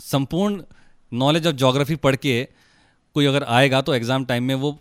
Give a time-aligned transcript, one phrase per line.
[0.00, 0.62] संपूर्ण
[1.12, 2.42] knowledge of geography पढ़ के
[3.16, 4.78] कोई अगर आएगा तो एग्ज़ाम टाइम में वो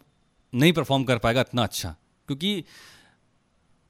[0.53, 1.95] नहीं परफॉर्म कर पाएगा इतना अच्छा।
[2.29, 2.63] क्योंकि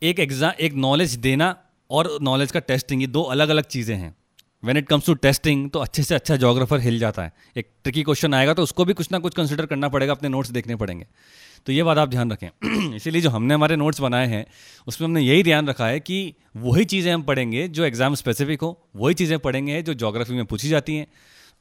[0.02, 1.56] एक एग्ज़ाम एक नॉलेज देना
[1.90, 4.16] और नॉलेज का टेस्टिंग ये दो अलग अलग चीज़ें हैं।
[4.64, 8.04] When it comes to testing तो अच्छे से अच्छा जोग्राफर हिल जाता है। एक ट्रिकी
[8.04, 11.06] क्वेश्चन आएगा तो उसको भी कुछ ना कुछ कंसिडर करना पड़ेगा, अपने नोट्स देखने पड़ेंगे।
[11.68, 14.46] तो ये बात आप ध्यान रखें। इसीलिए जो हमने हमारे नोट्स बनाए हैं,
[14.88, 18.78] उसमें हमने यही ध्यान रखा है कि वही चीज़ें हम पढ़ेंगे जो एग्ज़ाम स्पेसिफिक हो,
[18.96, 21.08] वही चीज़ें पढ़ेंगे जो जोग्राफी में पूछी जाती हैं।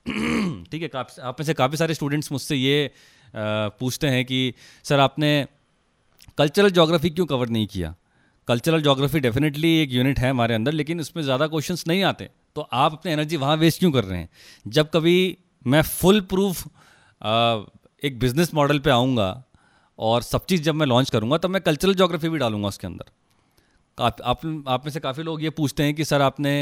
[0.70, 2.90] ठीक है आप में से काफ़ी सारे स्टूडेंट्स मुझसे ये
[3.34, 5.46] पूछते हैं कि, सर, आपने
[6.38, 7.94] कल्चरल जोग्राफी क्यों कवर नहीं किया?
[8.48, 12.60] कल्चरल जोग्राफी डेफिनेटली एक यूनिट है हमारे अंदर लेकिन उसमें ज़्यादा क्वेश्चंस नहीं आते। तो
[12.60, 14.28] आप अपनी एनर्जी वहाँ वेस्ट क्यों कर रहे हैं?
[14.66, 16.66] जब कभी मैं फुल प्रूफ
[18.02, 19.30] एक बिज़नेस मॉडल पे आऊँगा
[19.98, 23.10] और सब चीज़ जब मैं लॉन्च करूँगा तब मैं कल्चरल जोग्राफी भी डालूँगा उसके अंदर।
[23.98, 26.52] आप आप, आप में से काफ़ी लोग ये पूछते हैं कि सर आपने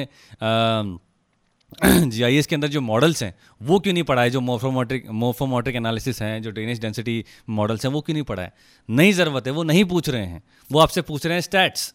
[1.85, 5.77] जी आई एस के अंदर जो मॉडल्स हैं, वो क्यों नहीं पढ़ाए जो मोफोमोट्रिक मोफोमोट्रिक
[5.77, 8.53] एनालिसिस हैं, जो ड्रेनेज डेंसिटी मॉडल्स हैं, वो क्यों नहीं पढ़ाए
[8.89, 11.93] नहीं ज़रूरत है, वो नहीं पूछ रहे हैं। वो आपसे पूछ रहे हैं स्टैट्स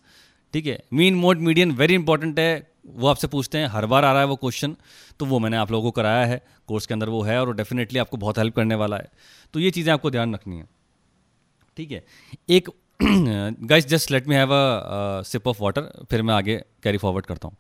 [0.54, 0.78] ठीक है?
[0.94, 4.28] Mean mode median very important है। वो आपसे पूछते हैं, हर बार आ रहा है
[4.28, 4.76] वो क्वेश्चन
[5.20, 8.00] तो वो मैंने आप लोगों को कराया है। कोर्स के अंदर वो है और डेफिनेटली
[8.00, 9.10] आपको बहुत हेल्प करने वाला है।
[9.54, 10.68] तो ये चीज़ें आपको ध्यान रखनी है,
[11.78, 12.04] ठीक है?
[12.50, 17.26] एक guys just let me have a sip of water फिर मैं आगे कैरी फॉरवर्ड
[17.26, 17.58] करता हूँ।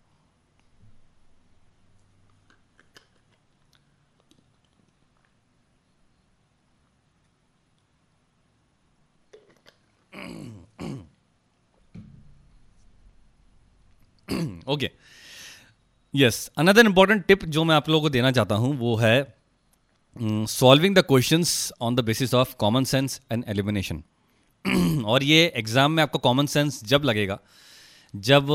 [14.67, 14.89] Okay
[16.13, 19.35] yes another important tip जो मैं आप लोगों को देना चाहता हूँ, वो है
[20.49, 24.03] solving the questions on the basis of common sense and elimination
[25.05, 27.39] और ये एग्ज़ाम में आपको कॉमन सेंस जब लगेगा,
[28.13, 28.47] जब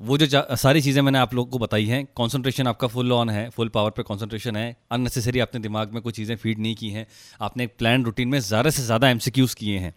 [0.00, 3.48] वो जो सारी चीज़ें मैंने आप लोगों को बताई हैं कॉन्सेंट्रेशन आपका फुल ऑन है
[3.50, 7.06] फुल पावर पे कॉन्सेंट्रेशन है अननेसेसरी आपने दिमाग में कोई चीज़ें फ़ीड नहीं की हैं,
[7.40, 9.94] आपने एक प्लान रूटीन में ज़्यादा से ज़्यादा एम किए हैं।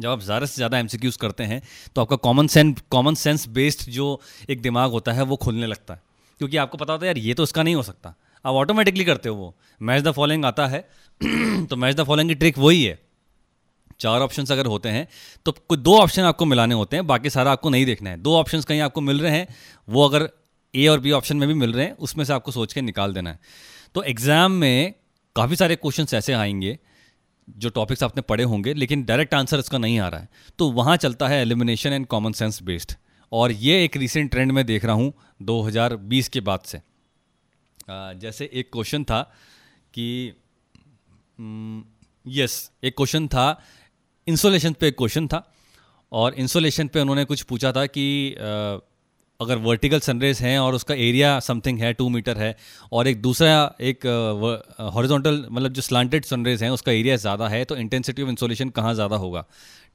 [0.00, 0.88] जब आप ज़्यादा से ज़्यादा एम
[1.20, 1.60] करते हैं
[1.96, 4.20] तो आपका common sense common sense based जो
[4.50, 6.02] एक दिमाग होता है, वो खुलने लगता है।
[6.40, 8.14] क्योंकि आपको पता होता है, यार, ये तो उसका नहीं हो सकता।
[8.44, 10.80] आप ऑटोमेटिकली करते हो वो। मैच द फॉलोइंग आता है
[11.66, 12.98] तो मैच द फॉलोइंग की ट्रिक वही है।
[14.00, 15.06] चार ऑप्शंस अगर होते हैं
[15.46, 18.36] तो कुछ दो ऑप्शन आपको मिलाने होते हैं, बाकी सारा आपको नहीं देखना है। दो
[18.36, 19.46] ऑप्शंस कहीं आपको मिल रहे हैं,
[19.88, 20.28] वो अगर
[20.74, 23.14] ए और बी ऑप्शन में भी मिल रहे हैं, उसमें से आपको सोच के निकाल
[23.14, 23.38] देना है।
[23.94, 24.94] तो एग्ज़ाम में
[25.36, 26.78] काफ़ी सारे क्वेश्चन ऐसे आएँगे
[27.48, 30.96] जो टॉपिक्स आपने पढ़े होंगे, लेकिन डायरेक्ट आंसर इसका नहीं आ रहा है। तो वहाँ
[30.96, 32.92] चलता है elimination and common sense based
[33.32, 35.12] और ये एक रिसेंट ट्रेंड में देख रहा हूँ
[35.42, 36.80] 2020 के बाद से।
[37.88, 39.22] जैसे एक क्वेश्चन था
[39.94, 40.06] कि
[42.26, 43.48] यस एक क्वेश्चन था
[44.26, 45.42] इंसोलेशन पे एक क्वेश्चन था।
[46.12, 48.34] और इंसोलेशन पे उन्होंने कुछ पूछा था कि
[49.40, 52.56] अगर वर्टिकल सनरेज हैं और उसका एरिया समथिंग है टू मीटर है,
[52.92, 54.06] और एक दूसरा, एक
[54.94, 58.94] हॉरिजॉन्टल मतलब जो स्लांटेड सनरेज हैं, उसका एरिया ज़्यादा है तो इंटेंसिटी ऑफ़ इंसोलेशन कहाँ
[58.94, 59.44] ज़्यादा होगा?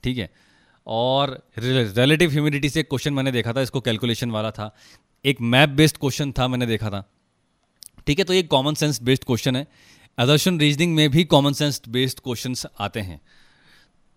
[0.03, 0.30] ठीक है?
[0.88, 4.74] और रिलेटिव ह्यूमिडिटी से क्वेश्चन मैंने देखा था, इसको कैलकुलेशन वाला था।
[5.25, 7.03] एक मैप बेस्ड क्वेश्चन था, मैंने देखा था।
[8.07, 8.25] ठीक है?
[8.25, 9.68] तो ये कॉमन सेंस बेस्ड क्वेश्चन है।
[10.18, 13.19] अदर्शन रीजनिंग में भी कॉमन सेंस बेस्ड क्वेश्चन आते हैं।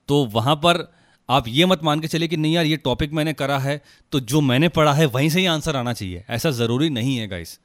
[0.09, 0.83] तो वहाँ पर
[1.29, 3.81] आप ये मत मान के चले कि नहीं यार, ये टॉपिक मैंने करा है
[4.13, 7.27] तो जो मैंने पढ़ा है वहीं से ही आंसर आना चाहिए। ऐसा ज़रूरी नहीं है
[7.29, 7.59] गाइस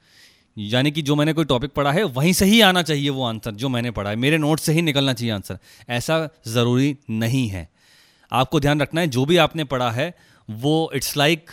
[0.58, 3.52] यानी कि जो मैंने कोई टॉपिक पढ़ा है, वहीं से ही आना चाहिए वो आंसर
[3.54, 5.58] जो मैंने पढ़ा है। मेरे नोट से ही निकलना चाहिए आंसर
[5.90, 7.68] ऐसा ज़रूरी नहीं है।
[8.32, 10.14] आपको ध्यान रखना है, जो भी आपने पढ़ा है,
[10.50, 11.52] वो it's like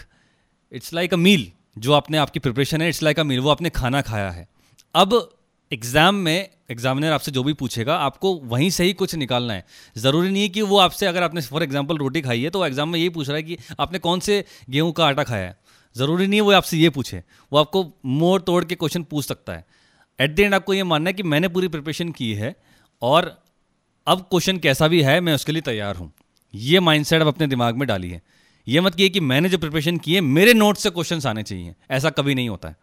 [0.73, 3.71] it's like a meal जो आपने, आपकी प्रिपरेशन है इट्स लाइक अ मील वो आपने
[3.71, 4.49] खाना खाया है।
[4.95, 5.36] अब
[5.71, 9.65] एग्ज़ाम में, एग्जामिनर आपसे जो भी पूछेगा, आपको वहीं से ही कुछ निकालना है।
[9.97, 12.89] ज़रूरी नहीं है कि वो आपसे अगर आपने, फॉर एग्ज़ाम्पल रोटी खाई है तो एग्ज़ाम
[12.89, 15.57] में यही पूछ रहा है कि आपने कौन से गेहूँ का आटा खाया है?
[15.97, 17.23] ज़रूरी नहीं है वो आपसे ये पूछे।
[17.53, 19.65] वो आपको मोड़ तोड़ के क्वेश्चन पूछ सकता है।
[20.19, 22.55] एट द एंड आपको ये मानना है कि मैंने पूरी प्रिपरेशन की है
[23.03, 23.35] और
[24.07, 26.13] अब क्वेश्चन कैसा भी है, मैं उसके लिए तैयार हूँ।
[26.55, 28.21] ये माइंड आप अपने दिमाग में डालिए।
[28.67, 31.75] ये मत किए कि मैंने जो प्रिपरेशन की है, मेरे नोट्स से क्वेश्चन आने चाहिए।
[31.91, 32.77] ऐसा कभी नहीं होता है।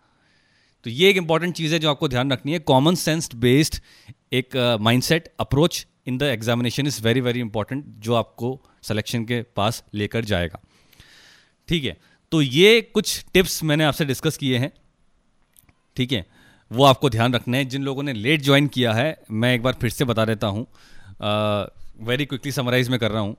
[0.86, 3.76] तो ये एक इंपॉर्टेंट चीज़ है जो आपको ध्यान रखनी है। कॉमन सेंस बेस्ड
[4.34, 9.84] एक mindset approach in the examination is very very important जो आपको सिलेक्शन के पास
[9.94, 10.60] लेकर जाएगा।
[11.70, 11.98] ठीक है?
[12.32, 14.72] तो ये कुछ टिप्स मैंने आपसे डिस्कस किए हैं।
[15.98, 16.26] ठीक है?
[16.72, 19.74] वो आपको ध्यान रखना है। जिन लोगों ने लेट ज्वाइन किया है, मैं एक बार
[19.82, 20.66] फिर से बता देता हूँ।
[22.02, 23.36] वेरी क्विकली समराइज में कर रहा हूँ।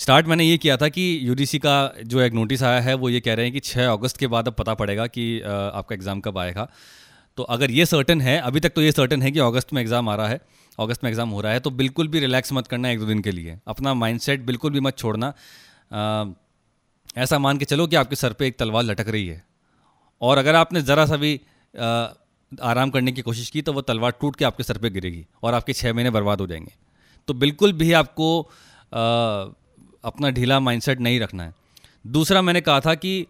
[0.00, 1.72] स्टार्ट मैंने ये किया था कि यूडीसी का
[2.04, 4.46] जो एक नोटिस आया है वो ये कह रहे हैं कि 6 अगस्त के बाद
[4.48, 6.66] अब पता पड़ेगा कि आपका एग्ज़ाम कब आएगा।
[7.38, 10.08] तो अगर ये सर्टन है अभी तक तो ये सर्टन है कि अगस्त में एग्ज़ाम
[10.08, 10.40] आ रहा है
[10.78, 13.20] अगस्त में एग्ज़ाम हो रहा है तो बिल्कुल भी रिलैक्स मत करना एक दो दिन
[13.22, 15.32] के लिए। अपना माइंडसेट बिल्कुल भी मत छोड़ना।
[15.92, 16.24] आ,
[17.16, 19.42] ऐसा मान के चलो कि आपके सर पे एक तलवार लटक रही है।
[20.22, 21.40] और अगर आपने ज़रा सा भी
[22.52, 25.54] आराम करने की कोशिश की तो वो तलवार टूट के आपके सर पे गिरेगी और
[25.54, 26.72] आपके छः महीने बर्बाद हो जाएँगे।
[27.28, 28.28] तो बिल्कुल भी आपको
[28.92, 29.46] आ,
[30.04, 31.54] अपना ढीला माइंडसेट नहीं रखना है।
[32.06, 33.26] दूसरा मैंने कहा था कि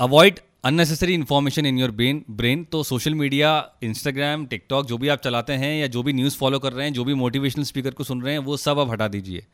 [0.00, 3.50] avoid unnecessary information in your brain brain तो सोशल मीडिया
[3.82, 6.92] इंस्टाग्राम टिकटॉक जो भी आप चलाते हैं या जो भी न्यूज़ फॉलो कर रहे हैं,
[6.94, 9.46] जो भी मोटिवेशनल स्पीकर को सुन रहे हैं, वो सब आप हटा दीजिए।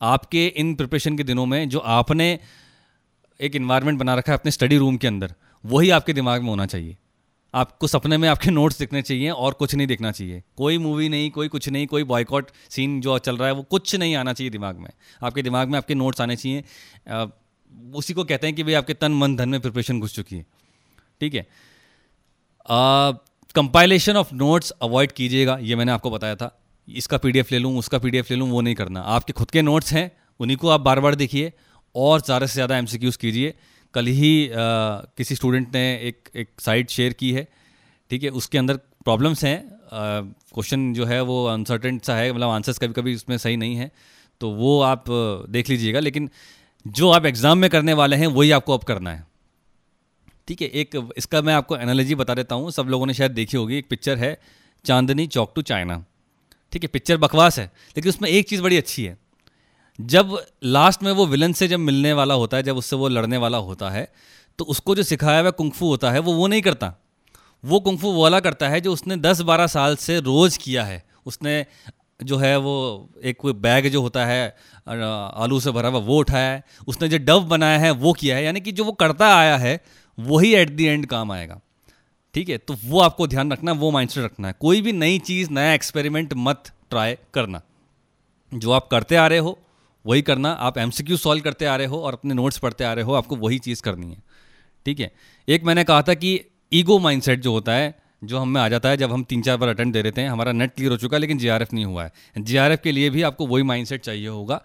[0.00, 2.38] आपके इन प्रिपरेशन के दिनों में जो आपने
[3.40, 5.34] एक इन्वायरमेंट बना रखा है अपने स्टडी रूम के अंदर,
[5.64, 6.96] वही आपके दिमाग में होना चाहिए।
[7.54, 11.30] आपको सपने में आपके नोट्स दिखने चाहिए और कुछ नहीं दिखना चाहिए। कोई मूवी नहीं,
[11.30, 14.50] कोई कुछ नहीं, कोई बॉयकॉट सीन जो चल रहा है, वो कुछ नहीं आना चाहिए
[14.50, 14.90] दिमाग में।
[15.22, 16.64] आपके दिमाग में आपके नोट्स आने चाहिए।
[17.94, 20.46] उसी को कहते हैं कि भाई आपके तन, मन, धन में प्रिपरेशन घुस चुकी है।
[21.20, 21.46] ठीक है?
[23.54, 26.56] कंपाइलेशन ऑफ़ नोट्स अवॉइड कीजिएगा, ये मैंने आपको बताया था।
[26.88, 29.92] इसका पीडीएफ ले लूँ, उसका पीडीएफ ले लूँ, वो नहीं करना। आपके खुद के नोट्स
[29.92, 30.10] हैं,
[30.40, 31.52] उन्हीं को आप बार बार देखिए
[31.94, 33.54] और ज़्यादा से ज़्यादा एम कीजिए।
[33.94, 34.54] कल ही आ,
[35.16, 37.48] किसी स्टूडेंट ने एक एक साइट शेयर की है
[38.10, 38.28] ठीक है?
[38.30, 39.58] उसके अंदर प्रॉब्लम्स हैं
[39.92, 43.90] क्वेश्चन जो है वो अनसर्टेन सा है मतलब आंसर्स कभी कभी उसमें सही नहीं है
[44.40, 45.04] तो वो आप
[45.50, 46.30] देख लीजिएगा लेकिन
[46.86, 49.26] जो आप एग्ज़ाम में करने वाले हैं वही आपको अब करना है।
[50.48, 50.68] ठीक है?
[50.68, 53.88] एक इसका मैं आपको एनालॉजी बता देता हूँ सब लोगों ने शायद देखी होगी एक
[53.88, 54.38] पिक्चर है
[54.84, 56.04] चांदनी चौक टू चाइना
[56.72, 56.88] ठीक है?
[56.88, 57.64] पिक्चर बकवास है
[57.96, 59.16] लेकिन उसमें एक चीज़ बड़ी अच्छी है
[60.00, 63.36] जब लास्ट में वो विलन से जब मिलने वाला होता है, जब उससे वो लड़ने
[63.36, 64.08] वाला होता है
[64.58, 66.92] तो उसको जो सिखाया हुआ कुंफू होता है, वो वो नहीं करता।
[67.64, 71.64] वो कुंफू वाला करता है जो उसने 10-12 साल से रोज़ किया है। उसने
[72.20, 72.74] जो है वो
[73.24, 74.56] एक कोई बैग जो होता है
[74.86, 78.44] आलू से भरा हुआ, वो उठाया है। उसने जो डव बनाया है, वो किया है।
[78.44, 79.78] यानी कि जो वो करता आया है,
[80.18, 81.60] वही एट दी एंड काम आएगा।
[82.34, 82.58] ठीक है?
[82.58, 86.34] तो वो आपको ध्यान रखना, वो माइंडसेट रखना है। कोई भी नई चीज़, नया एक्सपेरिमेंट
[86.36, 87.62] मत ट्राई करना।
[88.52, 89.58] जो आप करते आ रहे हो
[90.06, 92.84] वही करना, आप एम सी क्यू सॉल्व करते आ रहे हो और अपने नोट्स पढ़ते
[92.84, 94.22] आ रहे हो, आपको वही चीज़ करनी है।
[94.86, 95.12] ठीक है?
[95.48, 96.40] एक मैंने कहा था कि
[96.72, 99.68] ईगो माइंडसेट जो होता है, जो हमें आ जाता है जब हम तीन चार बार
[99.68, 102.12] अटेंड दे रहे हैं, हमारा नेट क्लियर हो चुका है, लेकिन जीआरएफ नहीं हुआ है।
[102.38, 104.62] जीआरएफ के लिए भी आपको वही माइंडसेट चाहिए होगा।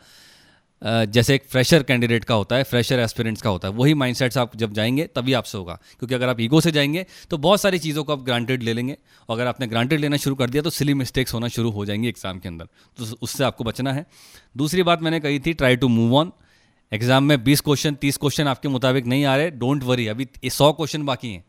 [0.85, 4.55] जैसे एक फ्रेशर कैंडिडेट का होता है फ्रेशर एस्पिरेंट्स का होता है, वही माइंडसेट्स आप
[4.55, 8.03] जब जाएँगे, तभी आपसे होगा। क्योंकि अगर आप ईगो से जाएँगे तो बहुत सारी चीज़ों
[8.03, 8.97] को आप ग्रांटेड ले लेंगे।
[9.29, 12.07] और अगर आपने ग्रांटेड लेना शुरू कर दिया तो सिली मिस्टेक्स होना शुरू हो जाएँगी
[12.07, 12.67] एग्ज़ाम के अंदर।
[12.97, 14.05] तो उससे आपको बचना है।
[14.55, 16.31] दूसरी बात मैंने कही थी try to move on
[16.91, 20.71] exam में बीस क्वेश्चन तीस क्वेश्चन आपके मुताबिक नहीं आ रहे डोंट वरी अभी सौ
[20.73, 21.43] क्वेश्चन बाकी हैं।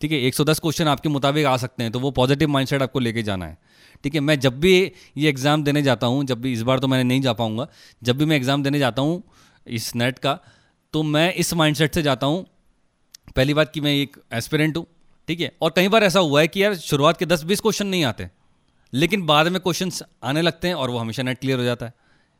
[0.00, 3.22] ठीक है 110 क्वेश्चन आपके मुताबिक आ सकते हैं तो वो पॉजिटिव माइंडसेट आपको लेके
[3.22, 3.58] जाना है।
[4.04, 6.88] ठीक है, मैं जब भी ये एग्ज़ाम देने जाता हूँ, जब भी इस बार तो
[6.88, 7.66] मैंने नहीं जा पाऊँगा,
[8.02, 9.22] जब भी मैं एग्ज़ाम देने जाता हूँ
[9.66, 10.38] इस नेट का
[10.94, 12.44] तो मैं इस माइंडसेट से जाता हूँ।
[13.36, 14.86] पहली बात कि मैं एक एस्पिरेंट हूँ,
[15.28, 17.86] ठीक है, और कई बार ऐसा हुआ है कि यार शुरुआत के दस बीस क्वेश्चन
[17.86, 18.28] नहीं आते,
[18.92, 19.90] लेकिन बाद में क्वेश्चन
[20.24, 21.92] आने लगते हैं और वो हमेशा नेट क्लियर हो जाता है।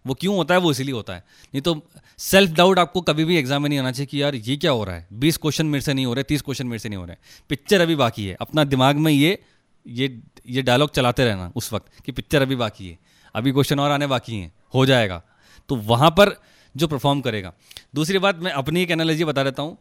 [0.05, 0.61] वो क्यों होता है?
[0.61, 1.19] वो इसीलिए होता है।
[1.55, 1.81] नहीं तो
[2.19, 4.85] सेल्फ डाउट आपको कभी भी एग्ज़ाम में नहीं आना चाहिए कि यार ये क्या हो
[4.85, 5.07] रहा है?
[5.15, 7.17] बीस क्वेश्चन मेरे से नहीं हो रहे, तीस क्वेश्चन मेरे से नहीं हो रहे।
[7.51, 9.39] पिक्चर अभी बाकी है, अपना दिमाग में ये
[9.88, 12.99] ये ये डायलॉग चलाते रहना उस वक्त कि पिक्चर अभी बाकी है।
[13.35, 15.23] अभी क्वेश्चन और आने बाकी हैं। हो जाएगा।
[15.69, 16.40] तो वहाँ पर
[16.76, 17.52] जो परफॉर्म करेगा।
[17.94, 19.79] दूसरी बात मैं अपनी एक एनालॉजी बता देता हूँ।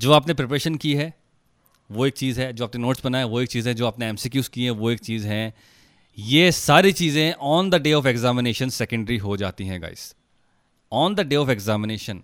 [0.00, 1.14] जो आपने प्रिपरेशन की है,
[1.90, 4.16] वो एक चीज़ है। जो आपने नोट्स बनाए, वो एक चीज़ है। जो आपने एम
[4.26, 5.54] किए हैं, वो एक चीज़ है।
[6.18, 10.14] ये सारी चीज़ें on the day of examination secondary हो जाती हैं guys
[10.92, 12.22] on the day of examination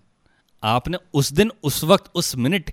[0.63, 2.71] आपने उस दिन, उस वक्त, उस मिनट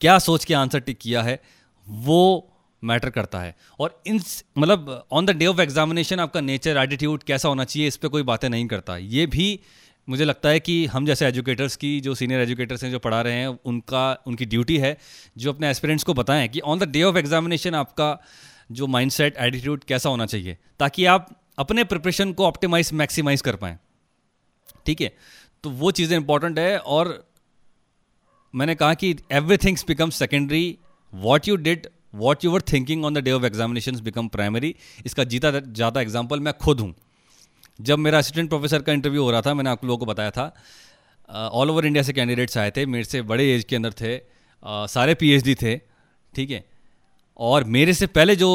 [0.00, 1.42] क्या सोच के आंसर टिक किया है
[1.88, 2.50] वो
[2.84, 4.20] मैटर करता है। और इन
[4.58, 8.22] मतलब on the day of examination आपका नेचर एटीट्यूड कैसा होना चाहिए, इस पर कोई
[8.22, 9.60] बातें नहीं करता। ये भी
[10.08, 13.32] मुझे लगता है कि हम जैसे एजुकेटर्स की, जो सीनियर एजुकेटर्स हैं, जो पढ़ा रहे
[13.32, 14.98] हैं, उनका, उनकी ड्यूटी है,
[15.38, 18.18] जो अपने एस्पिरेंट्स को बताएँ कि on the day of examination आपका
[18.72, 23.78] जो माइंडसेट एटीट्यूड कैसा होना चाहिए, ताकि आप अपने प्रिपरेशन को ऑप्टिमाइज मैक्सिमाइज कर पाएँ।
[24.86, 25.16] ठीक है?
[25.64, 27.32] तो वो चीज़ें इंपॉर्टेंट है और
[28.54, 30.78] मैंने कहा कि every things become secondary
[31.14, 34.74] what you did what you were thinking on the day of examination become primary
[35.06, 36.94] इसका जीता ज़्यादा एग्ज़ाम्पल मैं खुद हूँ।
[37.80, 40.52] जब मेरा असिस्टेंट प्रोफेसर का इंटरव्यू हो रहा था मैंने आप लोगों को बताया था
[41.28, 44.86] ऑल ओवर इंडिया से कैंडिडेट्स आए थे मेरे से बड़े एज के अंदर थे uh,
[44.88, 45.76] सारे पीएचडी थे
[46.32, 46.64] ठीक है?
[47.38, 48.48] और मेरे से पहले जो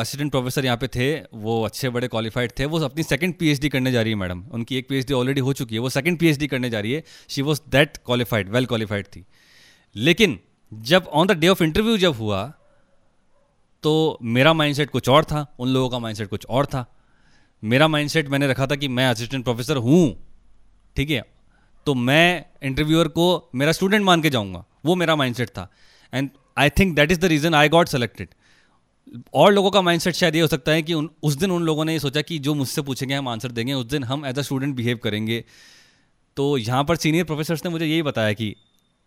[0.00, 3.92] असिस्टेंट प्रोफेसर यहाँ पे थे वो अच्छे बड़े क्वालिफाइड थे वो अपनी सेकंड पीएचडी करने
[3.92, 6.70] जा रही है मैडम। उनकी एक पीएचडी ऑलरेडी हो चुकी है वो सेकंड पीएचडी करने
[6.70, 9.24] जा रही है। She was that qualified well qualified थी।
[9.96, 10.38] लेकिन
[10.72, 12.44] जब on the day of interview जब हुआ
[13.84, 16.84] तो मेरा माइंडसेट कुछ और था, उन लोगों का माइंडसेट कुछ और था।
[17.62, 20.16] मेरा माइंडसेट मैंने रखा था कि मैं असिस्टेंट प्रोफेसर हूँ,
[20.96, 21.22] ठीक है?
[21.86, 25.68] तो मैं इंटरव्यूअर को मेरा स्टूडेंट मान के जाऊँगा, वो मेरा माइंडसेट था।
[26.12, 28.28] And I think that is the reason I got selected
[29.34, 31.84] और लोगों का माइंडसेट शायद ये हो सकता है कि उन, उस दिन उन लोगों
[31.84, 34.42] ने ये सोचा कि जो मुझसे पूछेंगे, हम आंसर देंगे, उस दिन हम एज अ
[34.42, 35.44] स्टूडेंट बिहेव करेंगे।
[36.36, 38.54] तो यहाँ पर सीनियर प्रोफेसर्स ने मुझे यही बताया कि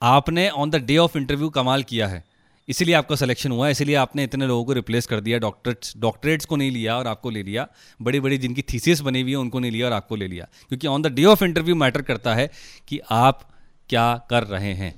[0.01, 2.23] आपने on the day of interview कमाल किया है।
[2.67, 6.55] इसीलिए आपका सिलेक्शन हुआ इसीलिए आपने इतने लोगों को रिप्लेस कर दिया डॉक्टरेट्स डॉक्टरेट्स को
[6.55, 7.67] नहीं लिया और आपको ले लिया।
[8.01, 10.87] बड़ी बड़ी जिनकी थीसिस बनी हुई है, उनको नहीं लिया और आपको ले लिया। क्योंकि
[10.87, 12.51] on the day of interview matter करता है
[12.87, 13.49] कि आप
[13.89, 14.93] क्या कर रहे हैं।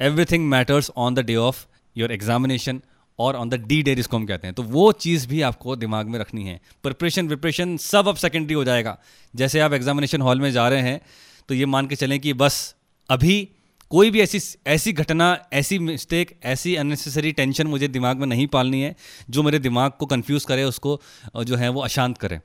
[0.00, 1.66] Everything matters on the day of
[1.96, 2.80] your examination
[3.18, 6.06] और ऑन द डी डे जिसको हम कहते हैं। तो वो चीज़ भी आपको दिमाग
[6.06, 8.98] में रखनी है। प्रिपरेशन विप्रेशन सब अब सेकेंडरी हो जाएगा।
[9.36, 11.00] जैसे आप एग्जामिनेशन हॉल में जा रहे हैं
[11.48, 12.74] तो ये मान के चलें कि बस
[13.10, 13.48] अभी
[13.90, 18.80] कोई भी ऐसी ऐसी घटना, ऐसी मिस्टेक ऐसी अननेसेसरी टेंशन मुझे दिमाग में नहीं पालनी
[18.82, 18.94] है,
[19.30, 21.00] जो मेरे दिमाग को कंफ्यूज करे, उसको
[21.44, 22.40] जो है वो अशांत करे।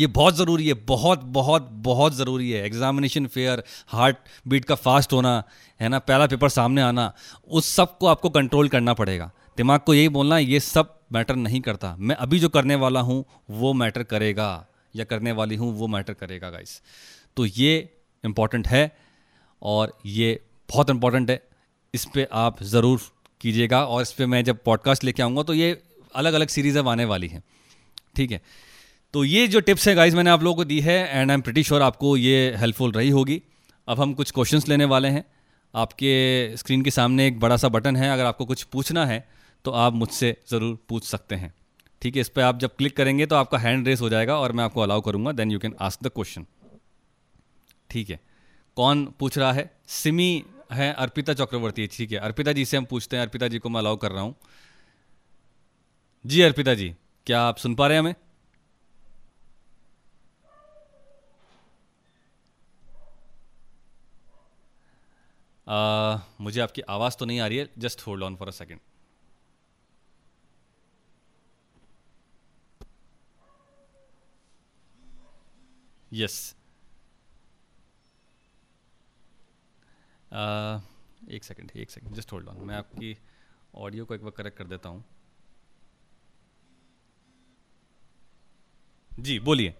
[0.00, 5.12] ये बहुत ज़रूरी है, बहुत बहुत बहुत ज़रूरी है। एग्जामिनेशन फेयर हार्ट बीट का फास्ट
[5.12, 5.42] होना,
[5.80, 7.12] है ना, पहला पेपर सामने आना,
[7.48, 11.94] उस सबको आपको कंट्रोल करना पड़ेगा। दिमाग को यही बोलना, ये सब मैटर नहीं करता।
[11.98, 16.12] मैं अभी जो करने वाला हूँ, वो मैटर करेगा। या करने वाली हूँ, वो मैटर
[16.14, 16.80] करेगा गाइस
[17.36, 17.72] तो ये
[18.24, 18.96] इंपॉर्टेंट है,
[19.62, 21.42] और ये बहुत इंपॉर्टेंट है।
[21.94, 23.00] इस पर आप ज़रूर
[23.40, 25.70] कीजिएगा और इस पर मैं जब पॉडकास्ट लेके आऊँगा तो ये
[26.14, 27.42] अलग अलग सीरीज़ अब आने वाली हैं।
[28.16, 28.40] ठीक है?
[29.14, 31.40] तो ये जो टिप्स है गाइज़ मैंने आप लोगों को दी है and I am
[31.40, 33.40] pretty sure आपको ये हेल्पफुल रही होगी।
[33.88, 35.24] अब हम कुछ क्वेश्चंस लेने वाले हैं।
[35.74, 39.26] आपके स्क्रीन के सामने एक बड़ा सा बटन है। अगर आपको कुछ पूछना है
[39.64, 41.52] तो आप मुझसे ज़रूर पूछ सकते हैं।
[42.02, 42.20] ठीक है?
[42.20, 44.80] इस पर आप जब क्लिक करेंगे तो आपका हैंड रेस हो जाएगा और मैं आपको
[44.80, 46.46] अलाउ करूँगा then you can ask the question
[47.90, 48.20] ठीक है?
[48.76, 49.70] कौन पूछ रहा है?
[49.88, 53.68] सिमी है अर्पिता चक्रवर्ती ठीक है। अर्पिता जी से हम पूछते हैं अर्पिता जी को
[53.68, 54.34] मैं अलाउ कर रहा हूँ।
[56.24, 56.94] जी अर्पिता जी
[57.26, 58.14] क्या आप सुन पा रहे हैं हमें?
[65.66, 68.80] आ, मुझे आपकी आवाज़ तो नहीं आ रही है just hold on for a second
[76.12, 76.54] yes
[80.38, 83.16] एक सेकंड एक सेकंड जस्ट होल्ड ऑन मैं आपकी
[83.76, 85.04] ऑडियो को एक बार करेक्ट कर देता हूँ।
[89.12, 89.70] जी बोलिए।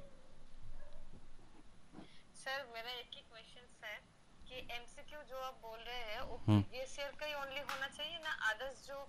[2.34, 3.96] सर मेरा एक ही क्वेश्चन है
[4.48, 8.18] कि एमसीक्यू जो आप बोल रहे हैं वो प्रीवियस ईयर का ही ओनली होना चाहिए
[8.18, 9.06] ना अदर्स जो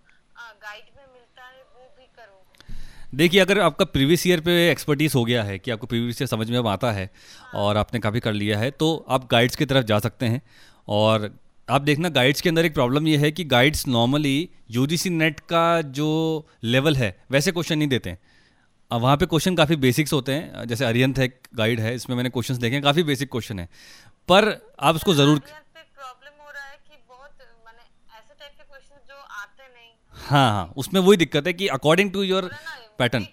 [0.62, 2.46] गाइड में मिलता है वो भी करो?
[3.16, 6.50] देखिए अगर आपका प्रीवियस ईयर पे एक्सपर्टीज हो गया है कि आपको प्रीवियस ईयर समझ
[6.52, 9.86] में आता है हाँ। और आपने काफ़ी कर लिया है तो आप गाइड्स की तरफ़
[9.86, 10.42] जा सकते हैं।
[10.90, 11.30] और
[11.68, 15.82] आप देखना गाइड्स के अंदर एक प्रॉब्लम ये है कि गाइड्स नॉर्मली यू नेट का
[15.98, 16.08] जो
[16.66, 18.20] लेवल है वैसे क्वेश्चन नहीं देते हैं।
[18.92, 22.30] अब वहाँ पे क्वेश्चन काफ़ी बेसिक्स होते हैं। जैसे अरियंत है गाइड है इसमें मैंने
[22.30, 23.68] क्वेश्चंस देखे हैं काफ़ी बेसिक क्वेश्चन है।
[24.30, 25.42] पर आप उसको ज़रूर
[30.16, 32.50] हाँ हाँ उसमें वही दिक्कत है कि अकॉर्डिंग टू योर
[33.00, 33.28] पैटर्न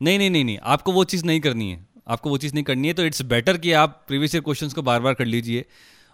[0.00, 2.88] नहीं नहीं नहीं नहीं आपको वो चीज़ नहीं करनी है। आपको वो चीज़ नहीं करनी
[2.88, 5.64] है तो इट्स बेटर कि आप प्रीवियस ईयर क्वेश्चंस को बार बार कर लीजिए।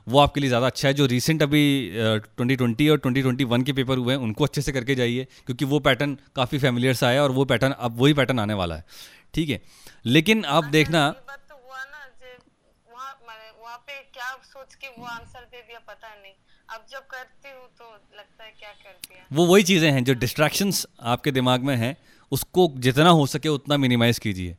[0.07, 1.63] वो आपके लिए ज़्यादा अच्छा है जो रिसेंट अभी
[1.95, 5.27] ट्वेंटी ट्वेंटी और ट्वेंटी ट्वेंटी वन के पेपर हुए हैं उनको अच्छे से करके जाइए
[5.47, 8.75] क्योंकि वो पैटर्न काफ़ी फेमिलियर सा है और वो पैटर्न अब वही पैटर्न आने वाला
[8.75, 8.85] है।
[9.35, 9.61] ठीक है?
[10.07, 11.57] लेकिन आप अच्छा, देखना तो तो
[19.31, 21.97] वो वही चीज़ें हैं जो डिस्ट्रैक्शंस आपके दिमाग में हैं
[22.33, 24.57] उसको जितना हो सके उतना मिनिमाइज़ कीजिए।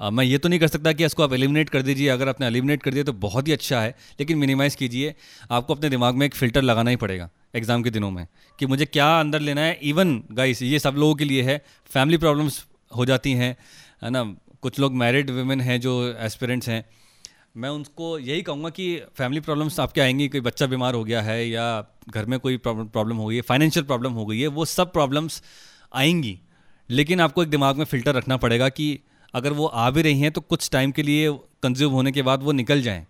[0.00, 2.46] आ, मैं ये तो नहीं कर सकता कि इसको आप एलिमिनेट कर दीजिए। अगर आपने
[2.46, 5.14] एलिमिनेट कर दिया तो बहुत ही अच्छा है लेकिन मिनिमाइज़ कीजिए।
[5.50, 8.26] आपको अपने दिमाग में एक फ़िल्टर लगाना ही पड़ेगा एग्ज़ाम के दिनों में
[8.58, 12.18] कि मुझे क्या अंदर लेना है। इवन गाइस ये सब लोगों के लिए है। फैमिली
[12.18, 13.56] प्रॉब्लम्स हो जाती हैं
[14.02, 14.24] है ना?
[14.62, 16.84] कुछ लोग मैरिड वुमेन हैं जो एस्पिरेंट्स हैं।
[17.56, 18.86] मैं उनको यही कहूँगा कि
[19.16, 21.66] फैमिली प्रॉब्लम्स आपके आएँगी कोई बच्चा बीमार हो गया है या
[22.08, 25.42] घर में कोई प्रॉब्लम हो गई है फाइनेंशियल प्रॉब्लम हो गई है वो सब प्रॉब्लम्स
[25.94, 26.38] आएँगी।
[26.88, 28.98] लेकिन आपको एक दिमाग में फ़िल्टर रखना पड़ेगा कि
[29.34, 31.30] अगर वो आ भी रही हैं तो कुछ टाइम के लिए
[31.62, 33.06] कंज्यूम होने के बाद वो निकल जाएँ।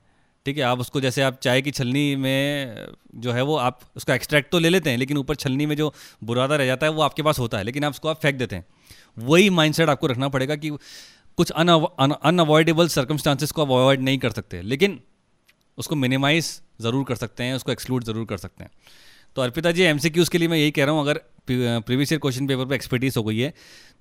[0.46, 4.14] ठीक है, आप उसको जैसे आप चाय की छलनी में जो है वो आप उसका
[4.14, 5.92] एक्सट्रैक्ट तो ले लेते हैं, लेकिन ऊपर छलनी में जो
[6.24, 8.56] बुरादा रह जाता है वो आपके पास होता है, लेकिन आप उसको आप फेंक देते
[8.56, 8.64] हैं।
[9.18, 10.70] वही माइंडसेट आपको रखना पड़ेगा कि
[11.38, 15.00] कुछ अनअवॉइडेबल सर्कमस्टांसिस को आप अवॉइड नहीं कर सकते, लेकिन
[15.78, 18.70] उसको मिनिमाइज ज़रूर कर सकते हैं, उसको एक्सक्लूड ज़रूर कर सकते हैं।
[19.36, 22.46] तो अर्पिता जी एम के लिए मैं यही कह रहा हूँ, अगर प्रीवियस ईयर क्वेश्चन
[22.46, 23.52] पेपर पर एक्सपर्टीज हो गई है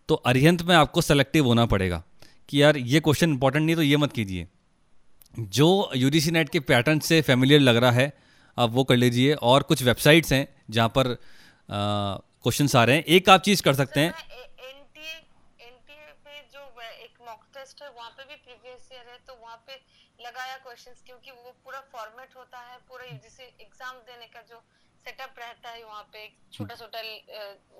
[0.09, 2.03] तो अरिहंत में आपको सेलेक्टिव होना पड़ेगा
[2.49, 4.47] कि यार ये क्वेश्चन इंपॉर्टेंट नहीं तो ये मत कीजिए।
[5.33, 8.11] जो यू नेट के पैटर्न से फेमिलियर लग रहा है
[8.57, 11.15] आप वो कर लीजिए। और कुछ वेबसाइट्स हैं जहाँ पर
[11.71, 14.13] क्वेश्चन आ रहे हैं। एक आप चीज़ कर सकते हैं।
[19.27, 19.33] तो
[20.19, 24.61] लगाया क्वेश्चंस क्योंकि वो पूरा फॉर्मेट होता है पूरा जैसे एग्ज़ाम देने का जो
[25.05, 27.01] सेटअप रहता है वहाँ पे छोटा छोटा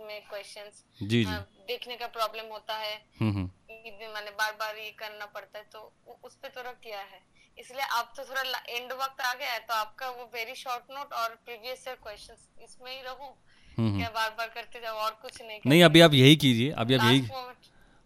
[0.07, 4.89] में क्वेश्चंस जी जी। देखने का प्रॉब्लम होता है। हम्म, हम्म। मैंने बार बार ये
[4.99, 5.91] करना पड़ता है तो
[6.23, 7.19] उस पे तो रख किया है।
[7.57, 11.13] इसलिए आप तो थोड़ा एंड वक्त आ गया है तो आपका वो वेरी शॉर्ट नोट
[11.15, 13.33] और प्रीवियस ईयर क्वेश्चंस इसमें ही रहूँ।
[13.77, 17.03] क्या बार बार करते जाओ और कुछ नहीं नहीं अभी आप यही कीजिए अभी आप
[17.03, 17.27] यही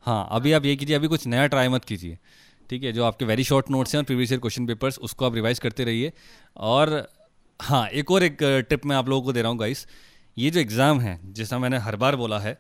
[0.06, 2.18] हाँ अभी आप यही कीजिए अभी कुछ नया ट्राई मत कीजिए।
[2.70, 5.36] ठीक है जो आपके वेरी शॉर्ट नोट्स हैं और प्रीवियस ईयर क्वेश्चन पेपर्स उसको आप
[5.36, 6.12] रिवाइज करते रहिए।
[6.58, 6.90] और
[7.60, 8.38] हाँ एक और एक
[8.70, 9.86] टिप मैं आप लोगों को दे रहा हूँ गाइस
[10.38, 12.58] ये जो एग्ज़ाम है, जैसा मैंने हर बार बोला है,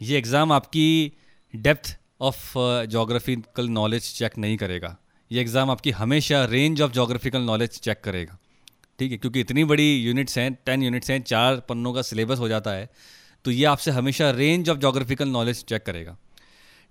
[0.00, 1.12] ये एग्ज़ाम आपकी
[1.54, 2.52] depth of
[2.88, 4.96] geographical knowledge check नहीं करेगा।
[5.30, 8.38] ये एग्ज़ाम आपकी हमेशा range of geographical knowledge check करेगा।
[8.98, 9.18] ठीक है?
[9.18, 12.88] क्योंकि इतनी बड़ी यूनिट्स हैं टेन यूनिट्स हैं, चार पन्नों का सिलेबस हो जाता है
[13.44, 16.16] तो ये आपसे हमेशा range of geographical knowledge check करेगा।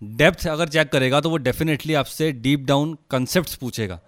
[0.02, 4.00] डेप्थ अगर चेक करेगा तो वो डेफिनेटली आपसे डीप डाउन कंसेप्ट पूछेगा।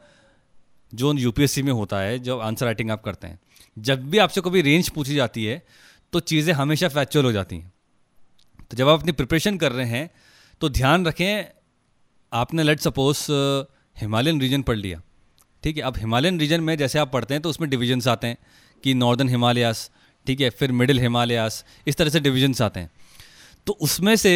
[0.93, 3.39] जो यूपीएससी में होता है जो आंसर राइटिंग आप करते हैं,
[3.77, 5.61] जब भी आपसे कभी रेंज पूछी जाती है
[6.13, 7.71] तो चीज़ें हमेशा फैक्चुअल हो जाती हैं।
[8.71, 10.09] तो जब आप अपनी प्रिपरेशन कर रहे हैं
[10.61, 11.45] तो ध्यान रखें,
[12.31, 13.25] आपने लेट सपोज़
[13.95, 15.01] हिमालयन रीजन पढ़ लिया।
[15.63, 18.37] ठीक है, अब हिमालयन रीजन में जैसे आप पढ़ते हैं तो उसमें डिविजन्स आते हैं,
[18.83, 19.89] कि नॉर्दर्न हिमालयास
[20.25, 22.91] ठीक है, फिर मिडिल हिमालयास इस तरह से डिविजन्स आते हैं।
[23.67, 24.33] तो उसमें से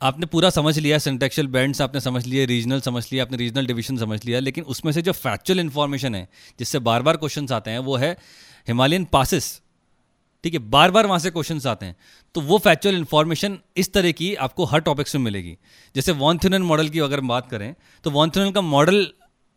[0.00, 3.96] आपने पूरा समझ लिया सेंटेक्चुअल बैंड्स आपने समझ लिए रीजनल समझ लिया आपने रीजनल डिवीज़न
[3.98, 6.28] समझ लिया, लेकिन उसमें से जो फैक्चुअल इन्फॉर्मेशन है,
[6.58, 8.16] जिससे बार बार क्वेश्चन आते हैं, वो है
[8.68, 9.60] हिमालयन पासिस
[10.44, 11.96] ठीक है बार बार वहाँ से क्वेश्चन आते हैं।
[12.34, 15.56] तो वो फैक्चुअल इन्फॉर्मेशन इस तरह की आपको हर टॉपिक्स में मिलेगी।
[15.94, 19.06] जैसे वॉन्थुनन मॉडल की अगर बात करें तो वॉन्थुनन का मॉडल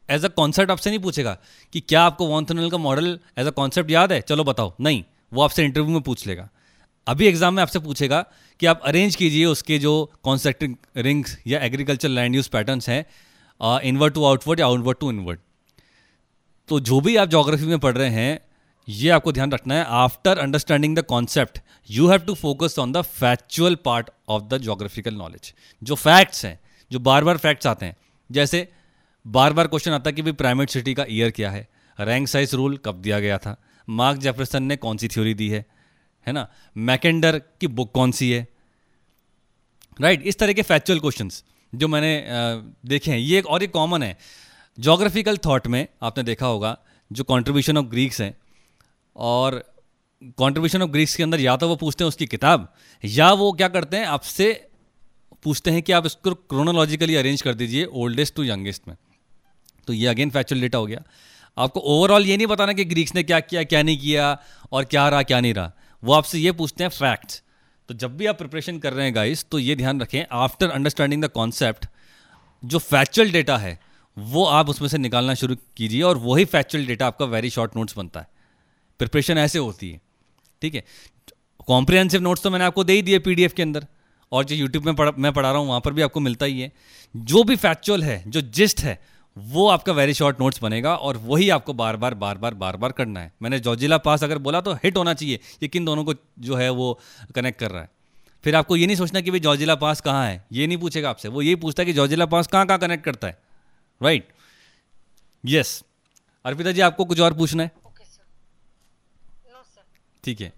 [0.10, 1.38] एज अ कॉन्सेप्ट आपसे नहीं पूछेगा
[1.74, 3.08] कि क्या आपको वॉन्थुनल का मॉडल
[3.38, 4.20] एज अ कॉन्सेप्ट याद है?
[4.22, 6.50] चलो बताओ। नहीं, वो आपसे इंटरव्यू में पूछ लेगा।
[7.07, 8.22] अभी एग्ज़ाम में आपसे पूछेगा
[8.60, 9.93] कि आप अरेंज कीजिए उसके जो
[10.24, 15.39] कॉन्सेप्टिंग रिंग्स या एग्रीकल्चर लैंड यूज़ पैटर्न्स हैं इनवर्ट टू आउटवर्ड या आउटवर्ड टू इनवर्ट
[16.69, 18.39] तो जो भी आप जोग्राफी में पढ़ रहे हैं,
[18.88, 23.01] ये आपको ध्यान रखना है after understanding the concept you have to focus on the
[23.01, 26.60] factual part of the geographical knowledge जो फैक्ट्स हैं,
[26.91, 27.95] जो बार बार फैक्ट्स आते हैं,
[28.29, 28.67] जैसे
[29.25, 31.67] बार बार क्वेश्चन आता है कि भाई प्राइमेट सिटी का ईयर क्या है?
[31.98, 33.55] रैंक साइज़ रूल कब दिया गया था?
[33.88, 35.65] मार्क जेफरसन ने कौन सी थ्योरी दी है?
[36.27, 36.48] है ना?
[36.75, 38.48] मैकेंडर की बुक कौन सी है?
[40.00, 41.29] राइट right, इस तरह के फैक्चुअल क्वेश्चन
[41.74, 42.14] जो मैंने
[42.86, 44.18] देखे हैं। ये एक और एक कॉमन है।
[44.77, 46.77] जोग्राफिकल थाट में आपने देखा होगा
[47.12, 48.33] जो कंट्रीब्यूशन ऑफ़ ग्रीक्स हैं
[49.16, 49.64] और
[50.38, 53.68] कंट्रीब्यूशन ऑफ़ ग्रीक्स के अंदर या तो वो पूछते हैं उसकी किताब या वो क्या
[53.68, 54.51] करते हैं आपसे
[55.44, 58.96] पूछते हैं कि आप इसको क्रोनोलॉजिकली अरेंज कर दीजिए ओल्डेस्ट टू यंगेस्ट में।
[59.88, 61.03] तो ये अगेन फैक्चुअल डेटा हो गया।
[61.57, 64.38] आपको ओवरऑल ये नहीं बताना कि ग्रीक्स ने क्या किया क्या नहीं किया
[64.72, 65.72] और क्या रहा क्या नहीं रहा।
[66.03, 67.42] वो आपसे ये पूछते हैं फैक्ट्स
[67.89, 71.24] तो जब भी आप प्रिपरेशन कर रहे हैं गाइस तो ये ध्यान रखें आफ्टर अंडरस्टैंडिंग
[71.24, 71.85] द कॉन्सेप्ट
[72.63, 73.79] जो फैक्चुअल डेटा है,
[74.18, 77.98] वो आप उसमें से निकालना शुरू कीजिए और वही फैक्चुअल डेटा आपका वेरी शॉर्ट नोट्स
[77.98, 78.27] बनता है।
[79.00, 80.00] प्रिपरेशन ऐसे होती है,
[80.61, 80.83] ठीक है?
[81.68, 83.85] कॉम्प्रिहेंसिव नोट्स तो मैंने आपको दे ही दिए पीडीएफ के अंदर,
[84.31, 86.59] और जो यूट्यूब में पढ़ा, मैं पढ़ा रहा हूँ, वहाँ पर भी आपको मिलता ही
[86.61, 86.72] है।
[87.16, 89.00] जो भी फैक्चुअल है, जो जिस्ट है
[89.37, 92.91] वो आपका वेरी शॉर्ट नोट्स बनेगा और वही आपको बार बार बार बार बार बार
[92.91, 96.13] करना है। मैंने जॉजिला पास अगर बोला तो हिट होना चाहिए ये किन दोनों को
[96.39, 97.00] जो है वो
[97.35, 97.89] कनेक्ट कर रहा है।
[98.43, 101.29] फिर आपको ये नहीं सोचना कि भाई जॉजिला पास कहाँ है ये नहीं पूछेगा आपसे।
[101.29, 103.37] वो यही पूछता है कि जॉजिला पास कहाँ कहाँ कनेक्ट करता है।
[104.01, 104.27] राइट
[105.43, 105.83] यस
[106.46, 107.72] अर्पिता जी आपको कुछ और पूछना है?
[110.24, 110.51] ठीक है।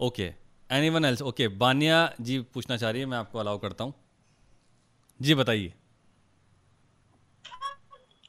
[0.00, 0.24] Okay
[0.88, 3.94] anyone else okay Baniya ji पूछना चाह रही है मैं आपको अलाउ करता हूँ।
[5.20, 5.72] जी बताइए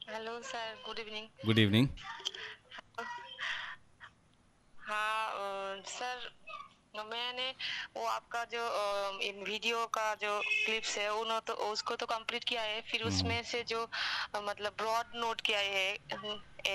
[0.09, 1.88] hello sir good evening good evening
[4.73, 6.29] हाँ सर
[6.97, 7.49] मैंने
[7.97, 8.62] वो आपका जो
[9.23, 13.13] इन वीडियो का जो क्लिप्स है उन्होंने तो उसको तो कंप्लीट किया है फिर हम्म।
[13.13, 13.83] उसमें से जो
[14.38, 15.91] मतलब ब्रॉड नोट किया है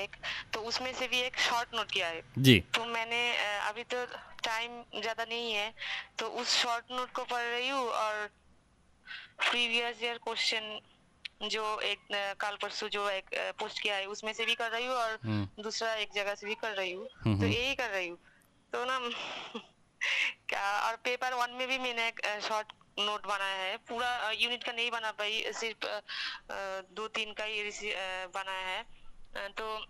[0.03, 0.17] एक
[0.55, 3.21] तो उसमें से भी एक शॉर्ट नोट किया है। जी। तो मैंने
[3.59, 4.05] अभी तो
[4.45, 5.73] टाइम ज़्यादा नहीं है
[6.19, 8.27] तो उस शॉर्ट नोट को पढ़ रही हूँ और
[9.51, 10.79] प्रीवियस ईयर क्वेश्चन
[11.49, 11.99] जो एक
[12.41, 15.63] काल परसों जो एक पोस्ट किया है उसमें से भी कर रही हूँ और हम्म।
[15.63, 18.19] दूसरा एक जगह से भी कर रही हूँ। हम्म, तो यही कर रही हूँ।
[18.73, 18.99] तो ना
[20.49, 24.73] क्या और पेपर वन में भी मैंने एक शॉर्ट नोट बनाया है। पूरा यूनिट का
[24.73, 25.87] नहीं बना पाई सिर्फ़
[26.95, 27.63] दो तीन का ही
[28.35, 28.87] बनाया है।
[29.49, 29.87] तो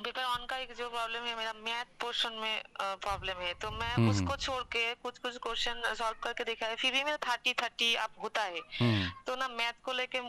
[0.00, 3.92] पेपर वन का एक जो प्रॉब्लम है मेरा मैथ पोर्शन में प्रॉब्लम है। तो मैं
[3.94, 7.52] हम्म, उसको। छोड़ के कुछ कुछ क्वेश्चन सॉल्व करके देखा है। फिर भी मेरा थर्टी
[7.62, 10.20] थर्टी अब होता है। हम्म। तो ना मैथ को लेके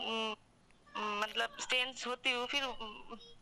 [1.20, 2.62] मतलब टेंस होती हूँ फिर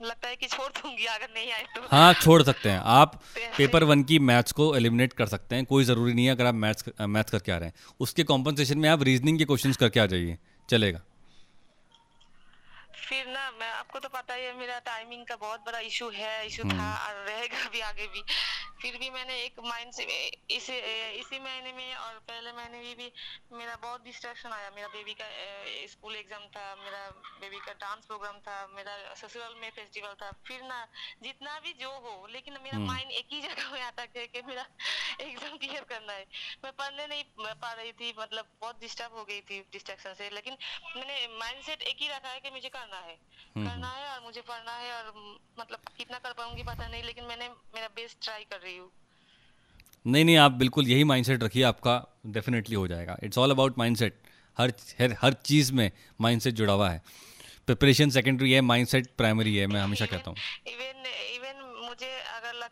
[0.07, 3.15] लगता है कि छोड़ दूँगी अगर नहीं आए तो। हाँ छोड़ सकते हैं। आप
[3.59, 6.55] पेपर वन की मैथ्स को एलिमिनेट कर सकते हैं। कोई ज़रूरी नहीं है अगर आप
[6.55, 10.07] मैथ्स मैथ्स करके आ रहे हैं। उसके कॉम्पनसेशन में आप रीजनिंग के क्वेश्चंस करके आ
[10.07, 10.39] जाइए।
[10.69, 11.01] चलेगा।
[13.09, 16.47] फिर ना मैं आपको तो पता ही है मेरा टाइमिंग का बहुत बड़ा इशू है
[16.47, 18.23] इशू था और रहेगा भी आगे भी।
[18.81, 20.05] फिर भी मैंने एक माइंड से
[20.51, 20.77] इसी
[21.21, 23.11] इसी महीने में और पहले महीने में भी
[23.53, 25.27] मेरा बहुत डिस्ट्रैक्शन आया। मेरा बेबी का
[25.89, 27.01] स्कूल एग्ज़ाम था मेरा
[27.41, 30.79] बेबी का डांस प्रोग्राम था मेरा ससुराल में फेस्टिवल था। फिर ना
[31.23, 34.67] जितना भी जो हो लेकिन मेरा माइंड एक ही जगह में आता है कि मेरा
[35.21, 36.27] एग्ज़ाम क्लियर करना है।
[36.65, 37.25] मैं पढ़ने नहीं
[37.63, 40.57] पा रही थी मतलब बहुत डिस्टर्ब हो गई थी डिस्ट्रैक्शन से। लेकिन
[40.97, 43.19] मैंने माइंड सेट एक ही रखा है कि मुझे करना है।
[43.71, 45.13] करना है और मुझे पढ़ना है और
[45.61, 48.91] मतलब कितना कर पाऊँगी पता नहीं लेकिन मैंने मेरा बेस्ट ट्राई कर रही हूँ।
[50.07, 51.95] नहीं नहीं आप बिल्कुल यही माइंडसेट रखिए आपका
[52.29, 54.15] डेफिनेटली हो जाएगा। इट्स ऑल अबाउट माइंडसेट
[54.57, 57.03] हर हर हर चीज़ में माइंडसेट जुड़ा हुआ है।
[57.67, 60.37] प्रिपरेशन सेकेंडरी है माइंडसेट प्राइमरी है मैं हमेशा कहता हूँ।
[60.69, 61.05] इवन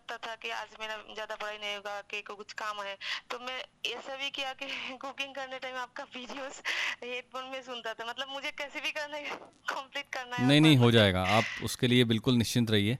[0.09, 2.94] लगता था कि आज मेरा ज़्यादा पढ़ाई नहीं होगा कि कुछ काम है।
[3.31, 3.57] तो मैं
[3.92, 4.66] ऐसा भी किया कि
[4.97, 6.62] कुकिंग करने टाइम आपका वीडियोस
[7.05, 9.25] हेडफोन में सुनता था। मतलब मुझे कैसे भी करना है
[9.73, 12.99] कंप्लीट करना है। नहीं नहीं हो जाएगा। आप उसके लिए बिल्कुल निश्चिंत रहिए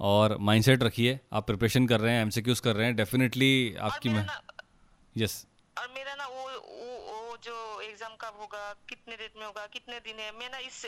[0.00, 3.52] और माइंडसेट रखिए। आप प्रिपरेशन कर रहे हैं एमसीक्यूज कर रहे हैं डेफिनेटली
[3.88, 4.16] आपकी
[5.14, 5.44] यस
[5.76, 6.44] और मेरा ना वो
[7.46, 10.80] जो एग्ज़ाम कब होगा कितने डेट में होगा कितने दिन है मैं ना इस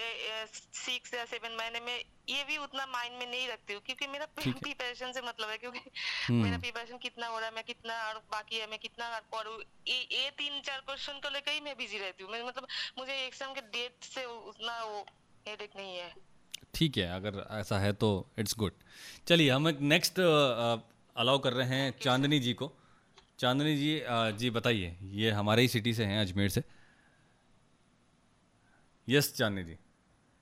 [0.76, 1.96] सिक्स या सेवन महीने में
[2.28, 5.80] ये भी उतना माइंड में नहीं रखती हूँ क्योंकि मेरा प्रिपरेशन से मतलब है क्योंकि
[5.80, 9.52] हम्म। मेरा प्रिपरेशन कितना हो रहा है मैं कितना और बाकी है मैं कितना पढ़ू
[9.52, 12.66] ये, ये तीन चार क्वेश्चन को लेकर ही मैं बिज़ी रहती हूँ मतलब
[12.98, 15.04] मुझे एग्ज़ाम के डेट से उतना वो
[15.46, 16.12] हेडेक नहीं है।
[16.74, 18.72] ठीक है अगर ऐसा है तो इट्स गुड
[19.26, 22.72] चलिए हम एक नेक्स्ट अलाउ कर रहे हैं चांदनी जी को।
[23.38, 23.90] चांदनी जी
[24.38, 26.62] जी बताइए ये हमारे ही सिटी से हैं अजमेर से।
[29.08, 29.76] यस चांदनी जी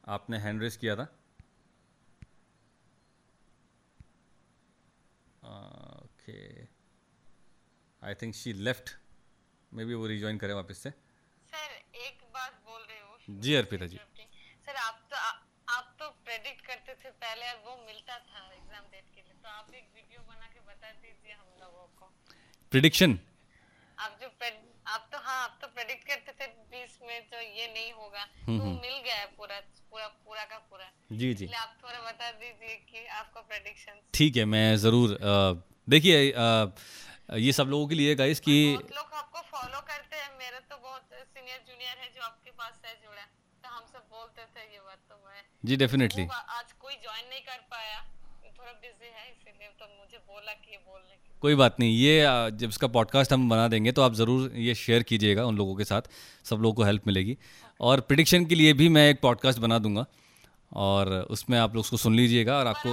[0.05, 1.05] आपने हैंड रेस किया था।
[5.47, 6.39] Okay
[8.03, 8.91] I think she left
[9.85, 11.71] maybe वो रिज्वाइन करें वापस से। सर
[12.07, 13.99] एक बात बोल रहे हो। जी अर्पिता जी।
[14.67, 15.31] सर आप तो आ,
[15.77, 19.49] आप तो प्रेडिक्ट करते थे पहले और वो मिलता था एग्ज़ाम डेट के लिए। तो
[19.49, 22.13] आप एक वीडियो बना के बता दीजिए हम लोगों को।
[22.73, 23.19] प्रिडिक्शन
[23.99, 24.29] आप जो
[24.87, 28.59] आप तो हाँ आप तो प्रेडिक्ट करते थे बीस में तो ये नहीं होगा। हम्म,
[28.59, 32.31] तो हम्म। मिल गया है पूरा पूरा पूरा का पूरा। जी जी। आप थोड़ा बता
[32.33, 35.17] दीजिए कि आपका प्रेडिक्शन ठीक है मैं ज़रूर
[35.89, 36.19] देखिए
[37.41, 41.03] ये सब लोगों के लिए गाइस कि लोग आपको फॉलो करते हैं। मेरे तो बहुत
[41.13, 44.99] सीनियर जूनियर है जो आपके पास है जुड़ा। तो हम सब बोलते थे ये बात
[45.09, 47.99] तो मैं जी डेफिनेटली आज कोई ज्वाइन नहीं कर पाया।
[48.59, 51.06] थोड़ा बिज़ी है इसीलिए तो मुझे बोला कि ये बोलने की
[51.43, 52.21] कोई बात नहीं ये
[52.53, 55.85] जब इसका पॉडकास्ट हम बना देंगे तो आप ज़रूर ये शेयर कीजिएगा उन लोगों के
[55.85, 56.03] साथ
[56.45, 57.37] सब लोगों को हेल्प मिलेगी।
[57.81, 60.05] और प्रिडिक्शन के लिए भी मैं एक पॉडकास्ट बना दूँगा
[60.73, 62.91] और उसमें आप लोग उसको सुन लीजिएगा और आपको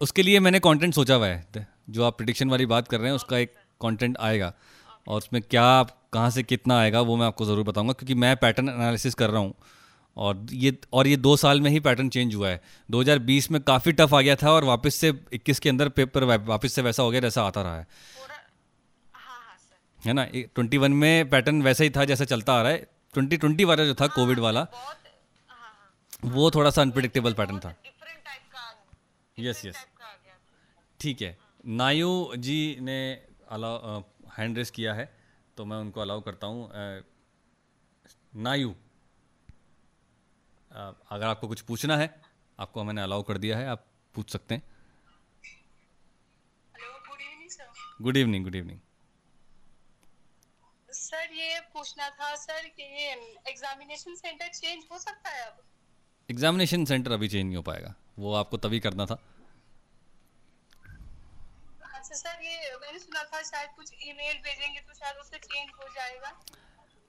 [0.00, 3.16] उसके लिए मैंने कंटेंट सोचा हुआ है जो आप प्रिडिक्शन वाली बात कर रहे हैं
[3.16, 4.52] उसका एक कंटेंट आएगा।
[5.08, 8.68] और उसमें क्या कहाँ से कितना आएगा वो मैं आपको ज़रूर बताऊँगा क्योंकि मैं पैटर्न
[8.68, 9.54] एनालिसिस कर रहा हूँ।
[10.16, 13.92] और ये और ये दो साल में ही पैटर्न चेंज हुआ है। 2020 में काफ़ी
[13.92, 17.10] टफ आ गया था और वापस से 21 के अंदर पेपर वापस से वैसा हो
[17.10, 17.86] गया जैसा आता रहा है।
[19.14, 19.56] हाँ, हाँ,
[20.00, 20.24] है ना?
[20.24, 23.84] ट्वेंटी वन में पैटर्न वैसा ही था जैसा चलता आ रहा है। ट्वेंटी ट्वेंटी वाला
[23.84, 24.66] जो था कोविड हाँ, वाला
[26.26, 27.74] वो थोड़ा सा अनप्रडिक्टेबल पैटर्न था।
[29.38, 29.86] यस यस
[31.00, 33.00] ठीक है। नायू जी ने
[33.50, 34.00] अलाउ
[34.38, 35.08] हैंड रेस किया है
[35.56, 36.70] तो मैं उनको अलाउ करता हूँ।
[38.42, 38.74] नायू।
[40.70, 42.08] अगर आपको कुछ पूछना है
[42.58, 44.62] आपको मैंने अलाउ कर दिया है आप पूछ सकते हैं।
[48.02, 48.78] Good evening good evening
[50.88, 53.10] sir ये पूछना था सर कि ये
[53.48, 55.62] एग्जामिनेशन सेंटर चेंज हो सकता है अब?
[56.28, 59.14] एग्जामिनेशन सेंटर अभी चेंज नहीं हो पाएगा। वो आपको तभी करना था।
[61.94, 65.88] अच्छा सर ये मैंने सुना था शायद कुछ ईमेल भेजेंगे तो शायद उससे चेंज हो
[65.94, 66.30] जाएगा।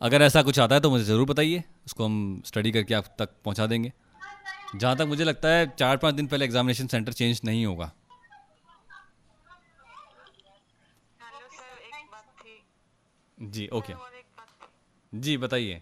[0.01, 3.29] अगर ऐसा कुछ आता है तो मुझे ज़रूर बताइए। उसको हम स्टडी करके आप तक
[3.45, 3.91] पहुँचा देंगे।
[4.75, 7.91] जहाँ तक मुझे लगता है चार पाँच दिन पहले एग्जामिनेशन सेंटर चेंज नहीं होगा।
[13.37, 13.93] जी ओके।
[15.13, 15.81] जी बताइए।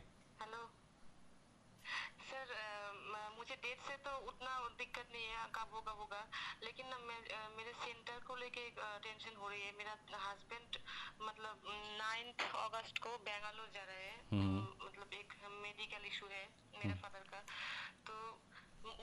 [9.03, 9.91] टेंशन हो रही है। मेरा
[10.29, 10.77] हस्बैंड
[11.21, 11.61] मतलब
[11.97, 17.17] नाइन्थ अगस्त को बेंगलोर जा रहे हैं। हम्म। मतलब एक मेडिकल इशू है मेरे फादर
[17.17, 17.39] हम्म। का।
[18.07, 18.13] तो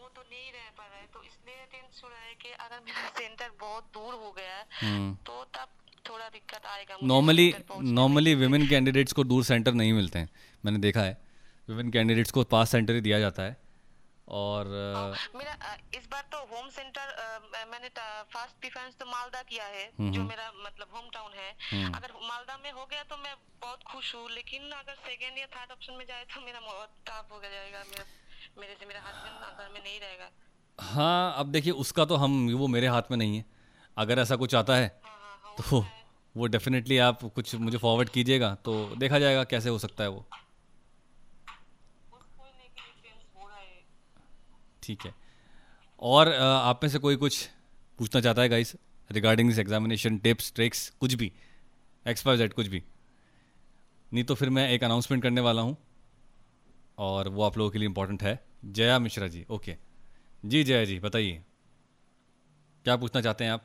[0.00, 2.80] वो तो नहीं रह पा रहा है। तो इसलिए टेंशन हो रहा है कि अगर
[2.80, 5.68] मेरा सेंटर बहुत दूर हो गया हम्म। तो तब
[6.10, 10.30] थोड़ा दिक्कत आएगा नॉर्मली नॉर्मली विमेन कैंडिडेट्स को दूर सेंटर नहीं मिलते हैं।
[10.64, 11.22] मैंने देखा है।
[11.68, 13.65] विमेन कैंडिडेट्स को पास सेंटर ही दिया जाता है।
[14.28, 15.02] और आ,
[15.36, 15.54] मेरा
[15.94, 17.06] इस बार तो होम सेंटर
[17.70, 21.50] मैंने फ़र्स्ट डिफेंस तो मालदा किया है जो मेरा मतलब होम टाउन है।
[21.92, 25.72] अगर मालदा में हो गया तो मैं बहुत खुश हूँ लेकिन अगर सेकेंड या थर्ड
[25.72, 28.04] ऑप्शन में जाए तो मेरा बहुत टफ हो जाएगा मेरा
[28.60, 30.30] मेरे से मेरा हस्बैंड घर में नहीं रहेगा।
[30.78, 33.44] हाँ अब देखिए उसका तो हम वो मेरे हाथ में नहीं है।
[33.96, 35.84] अगर ऐसा कुछ आता है हाँ, हाँ, हाँ, तो
[36.34, 40.24] वो डेफिनेटली आप कुछ मुझे फॉरवर्ड कीजिएगा तो देखा जाएगा कैसे हो सकता है वो।
[44.86, 45.14] ठीक है।
[46.02, 47.48] और आप में से कोई कुछ
[47.98, 48.74] पूछना चाहता है guys
[49.10, 51.32] regarding this examination tips tricks कुछ भी
[52.06, 52.82] एक्स वाई जेड कुछ भी?
[54.12, 55.76] नहीं तो फिर मैं एक अनाउंसमेंट करने वाला हूँ
[56.98, 59.76] और वो आप लोगों के लिए इम्पोर्टेंट है। जया मिश्रा जी ओके
[60.44, 61.42] जी जया जी, बताइए।
[62.84, 63.64] क्या पूछना चाहते हैं आप?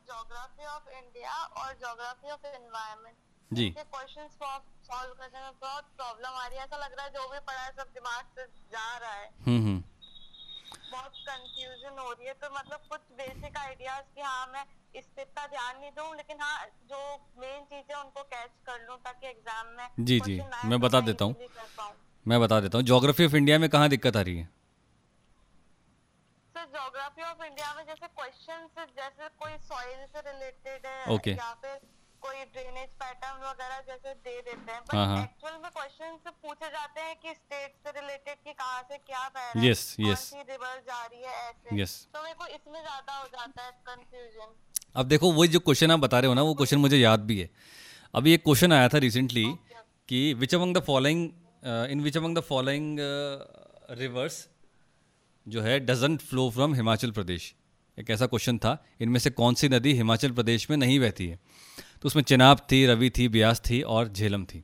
[0.05, 3.17] ज्योग्राफी ऑफ़ इंडिया और geography of environment
[3.53, 3.69] ji.
[3.71, 7.39] Question solve करने में बहुत प्रॉब्लम आ रही है। ऐसा लग रहा है जो भी
[7.39, 9.84] पढ़ा है सब दिमाग से जा रहा है। हम्म हम्म।
[10.91, 15.21] बहुत कंफ्यूजन हो रही है। तो मतलब कुछ बेसिक आइडियाज़ कि हाँ मैं इस पे
[15.21, 16.99] इतना ध्यान नहीं दूँ लेकिन हाँ जो
[17.38, 21.36] मेन चीज़ें उनको कैच कर लूँ ताकि एग्ज़ाम में जी जी मैं बता देता हूँ
[22.25, 24.49] मैं बता देता हूँ ज्योग्राफी ऑफ़ इंडिया में कहाँ दिक्कत आ रही है
[26.55, 31.38] सर ज्योग्राफी ऑफ़ इंडिया में जैसे क्वेश्चन जैसे कोई सॉइल से रिलेटेड है okay.
[31.38, 31.79] या फिर
[32.21, 36.69] कोई ड्रेनेज पैटर्न वगैरह जैसे दे देते हैं बट एक्चुअल हाँ, हाँ। में क्वेश्चन पूछे
[36.69, 40.23] जाते हैं कि स्टेट से रिलेटेड कि कहाँ से क्या बह रहा है yes, yes.
[40.29, 41.93] कौन सी रिवर जा रही है ऐसे yes.
[42.13, 44.55] तो मेरे को इसमें ज़्यादा हो जाता है कंफ्यूजन
[44.95, 47.39] अब देखो वही जो क्वेश्चन आप बता रहे हो ना, वो क्वेश्चन मुझे याद भी
[47.39, 47.49] है।
[48.13, 49.45] अभी एक क्वेश्चन आया था रिसेंटली
[50.10, 51.29] कि which among the following
[51.91, 52.97] in which among the following
[53.99, 54.47] rivers
[55.45, 57.53] जो है doesn't flow from Himachal Pradesh
[57.97, 61.39] एक ऐसा क्वेश्चन था, इनमें से कौन सी नदी हिमाचल प्रदेश में नहीं बहती है?
[62.01, 64.63] तो उसमें चिनाब थी, रवि थी, ब्यास थी और झेलम थी।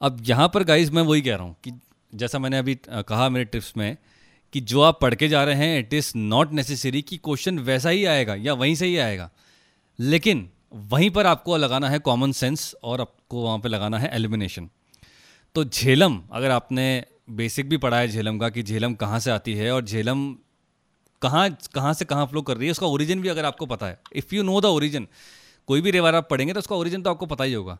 [0.00, 1.72] अब यहाँ पर गाइज़ मैं वही कह रहा हूँ कि
[2.12, 3.96] जैसा मैंने अभी कहा मेरे ट्रिप्स में
[4.54, 7.88] कि जो आप पढ़ के जा रहे हैं इट इज़ नॉट नेसेसरी कि क्वेश्चन वैसा
[7.88, 9.30] ही आएगा या वहीं से ही आएगा।
[9.98, 10.48] लेकिन
[10.90, 14.68] वहीं पर आपको लगाना है कॉमन सेंस और आपको वहाँ पर लगाना है एलिमिनेशन
[15.54, 19.54] तो झेलम, अगर आपने बेसिक भी पढ़ा है झेलम का कि झेलम कहाँ से आती
[19.54, 20.32] है और झेलम
[21.22, 24.00] कहाँ कहाँ से कहाँ फ्लो कर रही है, उसका ओरिजिन भी अगर आपको पता है।
[24.12, 25.08] If you know the origin
[25.68, 27.78] कोई भी रिवर आप पढ़ेंगे तो उसका ओरिजिन तो आपको पता ही होगा।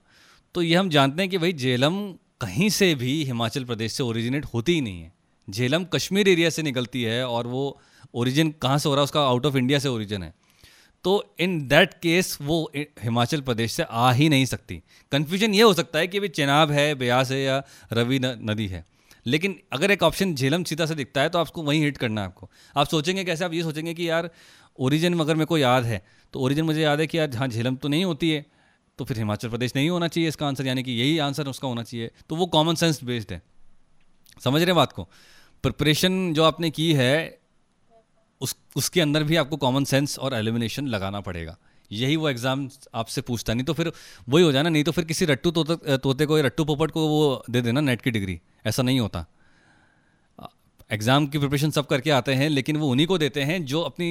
[0.54, 2.00] तो ये हम जानते हैं कि भाई झेलम
[2.40, 5.13] कहीं से भी हिमाचल प्रदेश से ओरिजिनेट होती ही नहीं है।
[5.48, 7.80] झेलम कश्मीर एरिया से निकलती है और वो
[8.14, 9.04] ओरिजिन कहाँ से हो रहा है?
[9.04, 10.32] उसका आउट ऑफ़ इंडिया से ओरिजिन है।
[11.04, 15.74] तो इन दैट केस वो हिमाचल प्रदेश से आ ही नहीं सकती। कन्फ्यूज़न ये हो
[15.74, 18.84] सकता है कि भाई चेनाब है, ब्यास है या रवि नदी है।
[19.26, 22.26] लेकिन अगर एक ऑप्शन झेलम सीधा से दिखता है तो आपको वहीं हिट करना है
[22.26, 23.44] आपको। आप सोचेंगे कैसे?
[23.44, 24.30] आप ये सोचेंगे कि यार
[24.78, 26.04] ओरिजिन अगर मेरे को याद है
[26.34, 28.44] तो ओरिजिन मुझे याद है कि यार हाँ झेलम तो नहीं होती है
[28.98, 31.82] तो फिर हिमाचल प्रदेश नहीं होना चाहिए इसका आंसर यानी कि यही आंसर उसका होना
[31.82, 33.42] चाहिए। तो वो कॉमन सेंस बेस्ड है।
[34.36, 35.08] समझ रहे हैं बात को?
[35.64, 37.38] प्रिपरेशन जो आपने की है,
[38.40, 41.56] उस, उसके अंदर भी आपको कॉमन सेंस और एलिमिनेशन लगाना पड़ेगा।
[41.90, 43.92] यही वो एग्ज़ाम आपसे पूछता नहीं तो फिर
[44.28, 47.06] वही हो जाना नहीं तो फिर किसी रट्टू तोते तोते को या रट्टू पोपट को
[47.08, 49.24] वो दे देना नेट की डिग्री ऐसा नहीं होता।
[50.90, 54.08] एग्ज़ाम की प्रिपरेशन सब करके आते हैं, लेकिन वो उन्हीं को देते हैं जो अपनी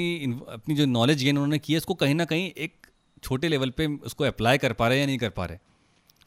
[0.50, 2.88] अपनी जो नॉलेज गेन उन्होंने की है, उसको कहीं ना कहीं एक
[3.24, 5.58] छोटे लेवल पे उसको अप्लाई कर पा रहे या नहीं कर पा रहे।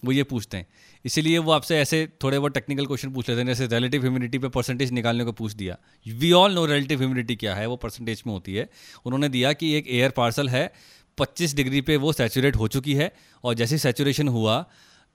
[0.07, 0.67] वो ये पूछते हैं।
[1.05, 4.49] इसीलिए वो आपसे ऐसे थोड़े बहुत टेक्निकल क्वेश्चन पूछ लेते हैं, जैसे रिलेटिव ह्यूमिडिटी पे
[4.51, 8.33] परसेंटेज निकालने को पूछ दिया। We all know relative humidity क्या है, वो परसेंटेज में
[8.33, 8.69] होती है।
[9.07, 10.71] उन्होंने दिया कि एक एयर पार्सल है
[11.19, 13.13] 25 डिग्री पे वो सैचुरेट हो चुकी है,
[13.45, 14.65] और जैसे सैचुरेशन हुआ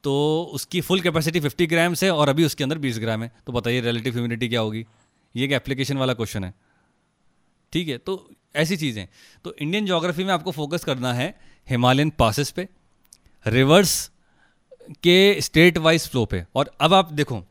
[0.03, 0.13] तो
[0.53, 3.81] उसकी फुल कैपेसिटी 50 ग्राम है, और अभी उसके अंदर 20 ग्राम है। तो बताइए
[3.81, 4.85] रिलेटिव ह्यूमिडिटी क्या होगी?
[5.35, 6.53] ये एक एप्लीकेशन वाला क्वेश्चन है।
[7.73, 9.07] ठीक है तो ऐसी चीज़ें।
[9.45, 11.27] तो इंडियन जोग्राफी में आपको फोकस करना है
[11.67, 12.67] हिमालयन पासिस पे।
[13.45, 13.93] रिवर्स
[15.03, 17.43] के स्टेट वाइज फ्लो पे। और अब आप देखो,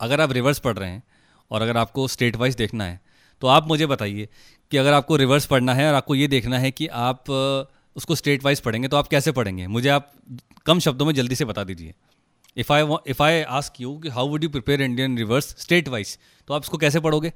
[0.00, 1.02] अगर आप रिवर्स पढ़ रहे हैं
[1.50, 3.00] और अगर आपको स्टेट वाइज देखना है
[3.42, 4.28] तो आप मुझे बताइए
[4.72, 7.30] कि अगर आपको रिवर्स पढ़ना है और आपको ये देखना है कि आप
[7.96, 9.66] उसको स्टेट वाइज पढ़ेंगे तो आप कैसे पढ़ेंगे?
[9.66, 10.12] मुझे आप
[10.66, 11.94] कम शब्दों में जल्दी से बता दीजिए।
[12.56, 16.18] If I if I ask you कि how would you prepare Indian rivers state wise
[16.48, 17.32] तो आप इसको कैसे पढ़ोगे?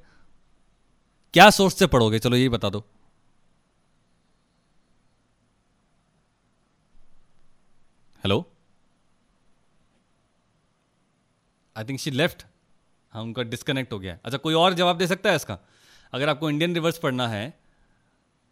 [1.34, 2.18] क्या सोर्स से पढ़ोगे?
[2.18, 2.84] चलो यही बता दो।
[8.24, 8.44] Hello
[11.80, 12.44] I think she left
[13.12, 15.58] हाँ उनका डिस्कनेक्ट हो गया। अच्छा कोई और जवाब दे सकता है इसका?
[16.12, 17.52] अगर आपको इंडियन रिवर्स पढ़ना है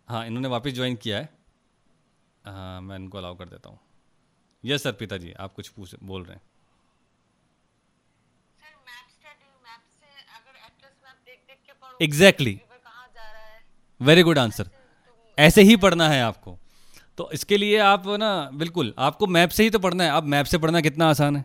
[0.09, 1.29] हाँ इन्होंने वापस ज्वाइन किया है।
[2.45, 3.79] हाँ मैं इनको अलाउ कर देता हूँ।
[4.64, 6.43] यस सर पिताजी आप कुछ पूछ बोल रहे हैं।
[12.01, 12.61] एग्जैक्टली
[14.01, 14.71] वेरी गुड आंसर
[15.38, 16.59] ऐसे ही पढ़ना है आपको।
[17.19, 20.47] तो इसके लिए आप ना बिल्कुल आपको मैप से ही तो पढ़ना है। आप मैप
[20.47, 21.45] से पढ़ना कितना आसान है।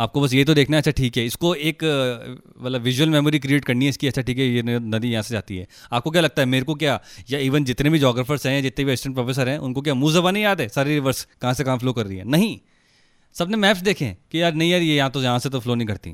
[0.00, 1.82] आपको बस ये तो देखना है अच्छा ठीक है। इसको एक
[2.60, 5.56] मतलब विजुअल मेमोरी क्रिएट करनी है इसकी अच्छा ठीक है, ये नदी यहाँ से जाती
[5.56, 8.84] है। आपको क्या लगता है, मेरे को क्या, या इवन जितने भी जोग्राफर्स हैं जितने
[8.84, 11.78] भी असिस्टेंट प्रोफेसर हैं, उनको क्या मुँह जबानी याद है, सारी रिवर्स कहाँ से कहाँ
[11.78, 12.24] फ्लो कर रही है?
[12.24, 12.58] नहीं।
[13.36, 15.88] सबने मैप्स देखे कि यार नहीं यार, ये यहाँ तो यहाँ से तो फ्लो नहीं
[15.88, 16.10] करती।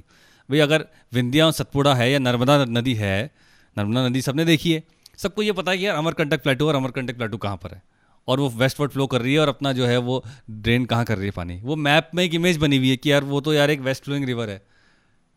[0.49, 3.31] भाई अगर विंध्या सतपुड़ा है, या नर्मदा नदी है,
[3.77, 4.83] नर्मदा नदी सबने देखी है।
[5.19, 7.83] सबको ये पता है कि यार अमरकंटक प्लेटू और अमरकंटक प्लेटू कहाँ पर है।
[8.29, 11.17] और वो वेस्टवर्ड फ्लो कर रही है और अपना जो है वो ड्रेन कहाँ कर
[11.17, 11.61] रही है पानी?
[11.61, 14.05] वो मैप में एक इमेज बनी हुई है कि यार वो तो यार एक वेस्ट
[14.05, 14.63] फ्लोइंग रिवर है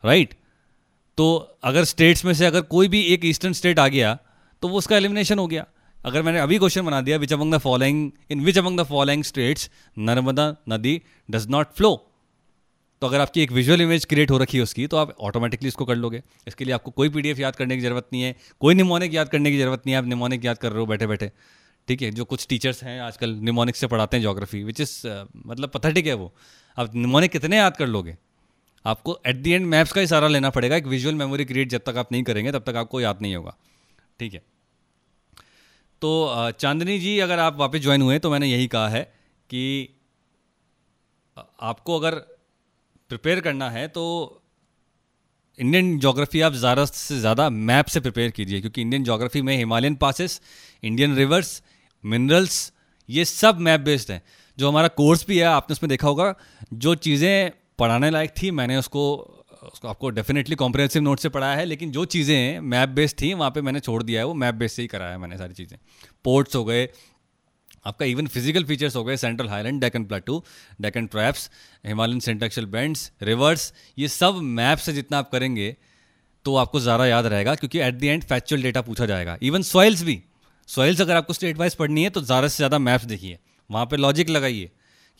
[0.03, 0.33] राइट
[1.17, 4.17] तो अगर स्टेट्स में से अगर कोई भी एक ईस्टर्न स्टेट आ गया
[4.61, 5.65] तो वो उसका एलिमिनेशन हो गया।
[5.99, 9.23] अगर मैंने अभी क्वेश्चन बना दिया which among the following in which among the following
[9.23, 11.95] states Narmada नदी डज नॉट फ्लो
[13.01, 15.85] तो अगर आपकी एक विजुअल इमेज क्रिएट हो रखी है उसकी तो आप ऑटोमेटिकली इसको
[15.85, 19.13] कर लोगे। इसके लिए आपको कोई पीडीएफ याद करने की ज़रूरत नहीं है, कोई निमोनिक
[19.13, 21.31] याद करने की ज़रूरत नहीं है, आप निमोनिक याद कर रहे हो बैठे बैठे
[21.89, 24.91] ठीक है, जो कुछ टीचर्स हैं आजकल निमोनिक से पढ़ाते हैं जोग्राफी विच इज़
[25.37, 26.33] मतलब पता पथेटिक है वो।
[26.77, 28.15] आप निमोनिक कितने याद कर लोगे?
[28.85, 31.81] आपको एट दी एंड मैप्स का ही सारा लेना पड़ेगा, एक विजुअल मेमोरी क्रिएट जब
[31.85, 33.55] तक आप नहीं करेंगे, तब तक आपको याद नहीं होगा।
[34.19, 34.41] ठीक है।
[36.01, 39.01] तो चांदनी जी, अगर आप वापस ज्वाइन हुए तो मैंने यही कहा है
[39.49, 39.95] कि
[41.61, 42.15] आपको अगर
[43.11, 44.03] प्रिपेयर करना है तो
[45.59, 49.95] इंडियन जोग्राफी आप ज़्यादा से ज़्यादा मैप से प्रिपेयर कीजिए, क्योंकि इंडियन जोग्राफी में Himalayan
[49.97, 50.39] passes
[50.83, 51.61] Indian rivers
[52.03, 52.71] minerals
[53.09, 54.21] ये सब मैप बेस्ड हैं।
[54.57, 56.33] जो हमारा कोर्स भी है, आपने उसमें देखा होगा,
[56.73, 61.63] जो चीज़ें पढ़ाने लायक थी, मैंने उसको उसको आपको डेफिनेटली कॉम्प्रहेंसिव नोट से पढ़ाया है,
[61.65, 64.75] लेकिन जो चीज़ें मैप बेस्ड थी, वहाँ पे मैंने छोड़ दिया है, वो मैप बेस्ड
[64.75, 65.77] से ही कराया है मैंने सारी चीज़ें।
[66.25, 66.87] पोर्ट्स हो गए,
[67.85, 70.41] आपका इवन फ़िज़िकल फीचर्स हो गए central highland Deccan plateau
[70.81, 71.49] Deccan traps
[71.85, 75.75] Himalayan syntaxial bends rivers ये सब मैप से जितना आप करेंगे
[76.45, 80.03] तो आपको ज़्यादा याद रहेगा, क्योंकि at the end factual data पूछा जाएगा। इवन सॉइल्स
[80.03, 80.21] भी
[80.69, 83.97] सॉइल्स अगर आपको स्टेट वाइज पढ़नी है तो ज़्यादा से ज़्यादा मैप्स देखिए। वहाँ पर
[83.97, 84.69] लॉजिक लगाइए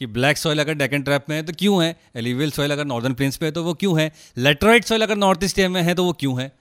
[0.01, 1.95] कि ब्लैक सॉइल अगर डेकन ट्रैप में है तो क्यों है?
[2.15, 4.11] एलिवियल सॉइल अगर नॉर्दर्न प्लेन्स पे है तो वो क्यों है?
[4.37, 6.51] लेटराइट सॉइल अगर नॉर्थ ईस्ट में है तो वो क्यों है?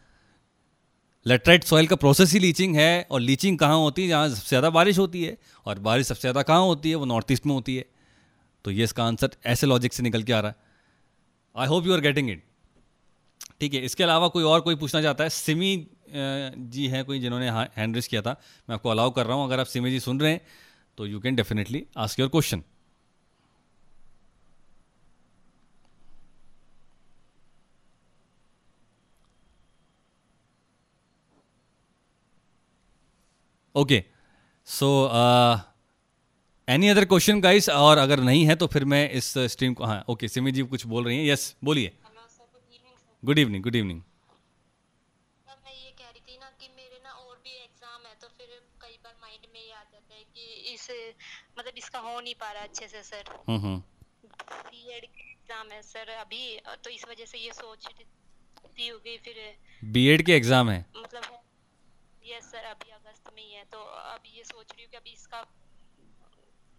[1.27, 4.09] लेटराइट सॉइल का प्रोसेस ही लीचिंग है, और लीचिंग कहाँ होती है?
[4.09, 6.95] जहाँ सबसे ज़्यादा बारिश होती है, और बारिश सबसे ज़्यादा कहाँ होती है?
[6.95, 7.85] वो नॉर्थ ईस्ट में होती है।
[8.65, 10.57] तो ये इसका आंसर ऐसे लॉजिक से निकल के आ रहा है।
[11.57, 12.43] I hope you are getting it
[13.61, 15.31] ठीक है, इसके अलावा कोई और कोई पूछना चाहता है?
[15.31, 19.45] सिमी जी हैं कोई जिन्होंने हैंड रेस किया था। मैं आपको अलाउ कर रहा हूँ
[19.45, 20.41] अगर आप सिमी जी सुन रहे हैं
[20.99, 22.63] तो you can definitely ask your question
[33.75, 34.03] okay
[34.69, 34.87] so
[36.69, 39.99] any other question guys और अगर नहीं है तो फिर मैं इस स्ट्रीम को हाँ
[40.01, 41.93] ओके okay, सिमी जी कुछ बोल रही हैं। यस बोलिए।
[43.23, 47.37] Good evening good evening sir मैं ये कह रही थी ना कि मेरे ना और
[47.45, 48.49] भी एग्ज़ाम है तो फिर
[48.83, 50.87] कई बार माइंड में ये आ जाता है कि इस
[51.59, 53.79] मतलब इसका हो नहीं पा रहा अच्छे से सर। हम्म हम्म।
[54.69, 56.45] बीएड एग्ज़ाम है सर अभी
[56.85, 59.37] तो इस वजह से ये सोच हो गई फिर
[59.83, 60.79] बीएड के एग्ज़ाम है?
[60.97, 61.23] मतलब
[62.25, 63.79] यस सर अभी अगस्त में ही है तो
[64.09, 65.45] अभी ये सोच रही हूँ कि अभी इसका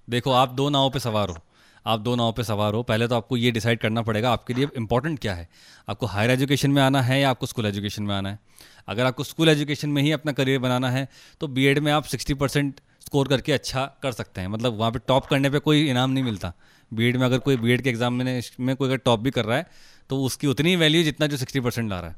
[0.08, 1.38] देखो आप दो नावों पे सवार हो।
[1.86, 4.68] आप दो नावों पे सवार हो। पहले तो आपको ये डिसाइड करना पड़ेगा आपके लिए
[4.78, 5.48] इंपॉर्टेंट क्या है?
[5.88, 8.40] आपको हायर एजुकेशन में आना है या आपको स्कूल एजुकेशन में आना है?
[8.88, 11.08] अगर आपको स्कूल एजुकेशन में ही अपना करियर बनाना है
[11.42, 15.00] तो बीएड में आप 60 परसेंट स्कोर करके अच्छा कर सकते हैं। मतलब वहाँ पे
[15.08, 16.52] टॉप करने पे कोई इनाम नहीं मिलता।
[16.92, 19.58] बीएड में अगर कोई बीएड के एग्ज़ाम में में कोई अगर टॉप भी कर रहा
[19.58, 19.66] है
[20.10, 22.16] तो उसकी उतनी वैल्यू जितना जो सिक्सटी परसेंट ला रहा है।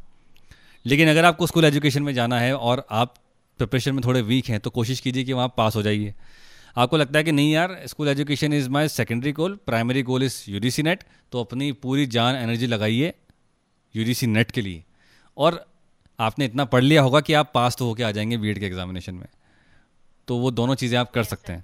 [0.86, 3.16] लेकिन अगर आपको स्कूल एजुकेशन में जाना है और आप
[3.60, 6.14] प्रिपरेशन में थोड़े वीक हैं तो कोशिश कीजिए कि वहाँ पास हो जाइए।
[6.76, 10.44] आपको लगता है कि नहीं यार school education is my secondary goal primary goal is
[10.50, 13.14] UGC NET तो अपनी पूरी जान एनर्जी लगाइए
[13.96, 14.84] यूडीसी नेट के लिए।
[15.38, 15.66] और
[16.20, 19.16] आपने इतना पढ़ लिया होगा कि आप पास तो होके आ जाएँगे बीएड के एग्जामिनेशन
[19.16, 19.28] में।
[20.28, 21.64] तो वो दोनों चीज़ें आप कर सकते हैं।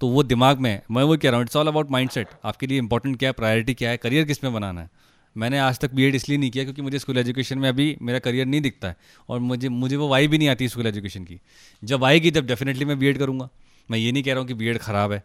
[0.00, 2.78] तो वो दिमाग में, मैं वो कह रहा हूँ इट्स ऑल अबाउट माइंडसेट आपके लिए
[2.78, 4.90] इंपॉर्टेंट क्या है प्रायोरिटी क्या है करियर किसमें बनाना है।
[5.36, 8.46] मैंने आज तक बीएड इसलिए नहीं किया क्योंकि मुझे स्कूल एजुकेशन में अभी मेरा करियर
[8.46, 8.96] नहीं दिखता है
[9.28, 11.40] और मुझे मुझे वो वाई भी नहीं आती स्कूल एजुकेशन की।
[11.82, 13.48] जब आएगी, तब डेफिनेटली मैं बीएड करूँगा।
[13.88, 15.22] मैं ये नहीं कह रहा हूँ कि बीएड ख़राब है,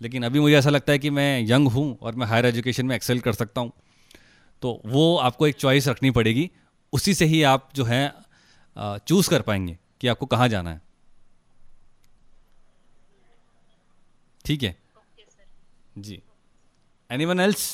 [0.00, 2.94] लेकिन अभी मुझे ऐसा लगता है कि मैं यंग हूँ और मैं हायर एजुकेशन में
[2.96, 3.72] एक्सेल कर सकता हूँ।
[4.62, 6.50] तो वो आपको एक चॉइस रखनी पड़ेगी,
[6.92, 8.12] उसी से ही आप जो है
[8.76, 10.80] चूज़ कर पाएँगे कि आपको कहाँ जाना है।
[14.44, 14.76] ठीक है।
[15.98, 16.22] जी।
[17.10, 17.64] एनी वन एल्स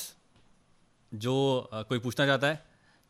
[1.12, 1.34] जो
[1.72, 2.62] कोई पूछना चाहता है,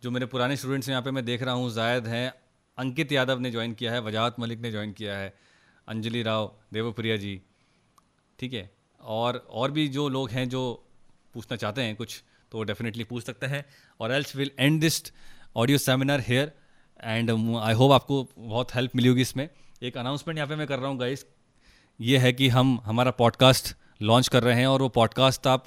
[0.03, 2.33] जो मेरे पुराने स्टूडेंट्स यहाँ पे मैं देख रहा हूँ जायद हैं,
[2.79, 5.35] अंकित यादव ने ज्वाइन किया है, वजाहत मलिक ने ज्वाइन किया है,
[5.89, 7.41] अंजलि राव, देवप्रिया जी,
[8.39, 10.87] ठीक है। और और भी जो लोग हैं, जो
[11.35, 13.65] पूछना चाहते हैं कुछ तो डेफिनेटली पूछ सकते हैं।
[14.01, 15.03] और else will end this
[15.57, 16.53] audio seminar here
[17.01, 19.49] and I hope आपको बहुत हेल्प मिली होगी इसमें।
[19.83, 21.25] एक अनाउंसमेंट यहाँ पे मैं कर रहा हूँ गाइस
[22.01, 25.67] ये है कि हम, हमारा पॉडकास्ट लॉन्च कर रहे हैं और वो पॉडकास्ट आप,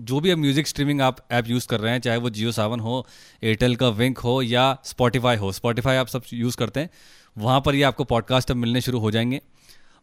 [0.00, 2.80] जो भी अब म्यूज़िक स्ट्रीमिंग आप ऐप यूज़ कर रहे हैं, चाहे वो जियो सावन
[2.80, 3.06] हो
[3.44, 6.90] एयरटेल का विंक हो, या स्पॉटिफाई हो स्पॉटिफाई आप सब यूज़ करते हैं,
[7.38, 9.40] वहाँ पर ये आपको पॉडकास्ट अब मिलने शुरू हो जाएँगे।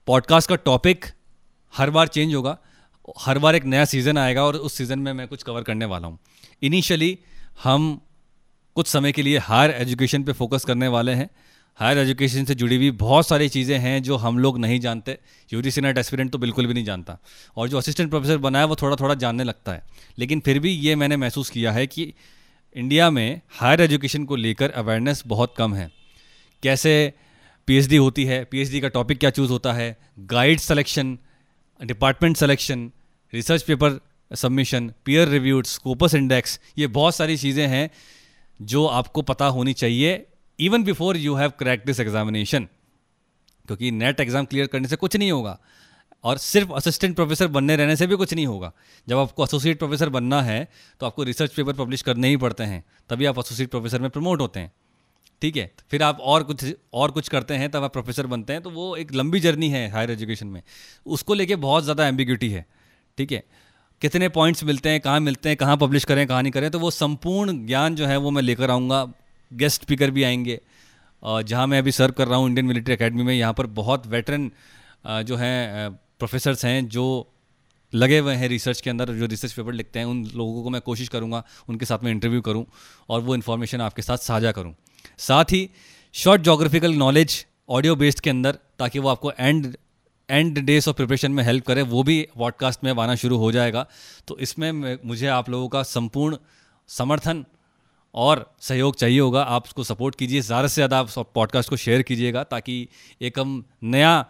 [0.08, 1.06] पॉडकास्ट का टॉपिक
[1.78, 2.58] हर बार चेंज होगा,
[3.20, 6.08] हर बार एक नया सीज़न आएगा और उस सीज़न में मैं कुछ कवर करने वाला
[6.08, 6.20] हूँ।
[6.64, 7.20] इनिशियली
[7.64, 8.02] हम
[8.76, 11.30] कुछ समय के लिए हायर एजुकेशन पे फोकस करने वाले हैं।
[11.80, 15.18] हायर एजुकेशन से जुड़ी हुई बहुत सारी चीज़ें हैं जो हम लोग नहीं जानते।
[15.50, 17.18] यूजी सी नेट एस्पिरेंट तो बिल्कुल भी नहीं जानता।
[17.58, 19.84] और जो असिस्टेंट प्रोफेसर बना है, वो थोड़ा थोड़ा जानने लगता है।
[20.20, 22.14] लेकिन फिर भी ये मैंने महसूस किया है कि
[22.76, 25.92] इंडिया में हायर एजुकेशन को लेकर अवेयरनेस बहुत कम है।
[26.64, 27.14] कैसे
[27.68, 28.44] पीएचडी होती है?
[28.44, 29.98] पीएचडी का टॉपिक क्या चूज़ होता है?
[30.20, 31.18] Guide selection
[31.80, 32.92] department selection
[33.34, 34.00] research paper
[34.32, 37.90] submission peer reviewed Scopus index ये बहुत सारी चीज़ें हैं
[38.60, 40.26] जो आपको पता होनी चाहिए।
[40.60, 42.68] Even before you have crack this examination
[43.66, 45.58] क्योंकि नेट एग्ज़ाम क्लियर करने से कुछ नहीं होगा।
[46.24, 48.72] और सिर्फ़ असिस्टेंट प्रोफेसर बनने रहने से भी कुछ नहीं होगा।
[49.08, 50.68] जब आपको एसोसिएट प्रोफेसर बनना है
[51.02, 54.42] तो आपको रिसर्च पेपर पब्लिश करने ही पड़ते हैं। तभी आप एसोसिएट प्रोफेसर में प्रमोट
[54.42, 54.72] होते हैं।
[55.42, 55.72] ठीक है?
[55.92, 58.96] फिर आप और कुछ और कुछ करते हैं, तब आप प्रोफेसर बनते हैं। तो वो
[58.96, 60.62] एक लंबी जर्नी है हायर एजुकेशन में।
[61.08, 62.66] उसको लेके बहुत ज़्यादा एम्बिग्यूटी है।
[63.18, 63.44] ठीक है?
[64.02, 66.92] कितने पॉइंट्स मिलते हैं, कहाँ मिलते हैं, कहाँ पब्लिश करें, कहाँ नहीं करें तो वो
[66.92, 69.04] संपूर्ण ज्ञान जो है वो मैं लेकर आऊँगा।
[69.54, 70.60] गेस्ट स्पीकर भी आएँगे।
[71.24, 74.08] और जहाँ मैं अभी सर्व कर रहा हूँ इंडियन मिलिट्री अकेडमी में, यहाँ पर बहुत
[74.08, 74.52] वेटरन
[75.08, 77.32] जो हैं प्रोफेसर्स हैं, जो
[77.94, 80.82] लगे हुए हैं रिसर्च के अंदर, जो रिसर्च पेपर लिखते हैं, उन लोगों को मैं
[80.82, 82.66] कोशिश करूँगा, उनके साथ में इंटरव्यू करूँ
[83.10, 84.74] और वो इन्फॉर्मेशन आपके साथ साझा करूँ।
[85.18, 85.70] साथ ही
[86.14, 89.76] short geographical knowledge audio based के अंदर, ताकि वो आपको end
[90.30, 93.86] end days of preparation में हेल्प करे, वो भी पॉडकास्ट में आना शुरू हो जाएगा।
[94.28, 96.38] तो इसमें मुझे आप लोगों का संपूर्ण
[96.90, 97.46] समर्थन
[98.16, 102.02] और सहयोग चाहिए होगा, आप उसको सपोर्ट कीजिए। ज़्यादा से ज़्यादा आप पॉडकास्ट को शेयर
[102.02, 102.88] कीजिएगा ताकि
[103.22, 104.26] एक हम नया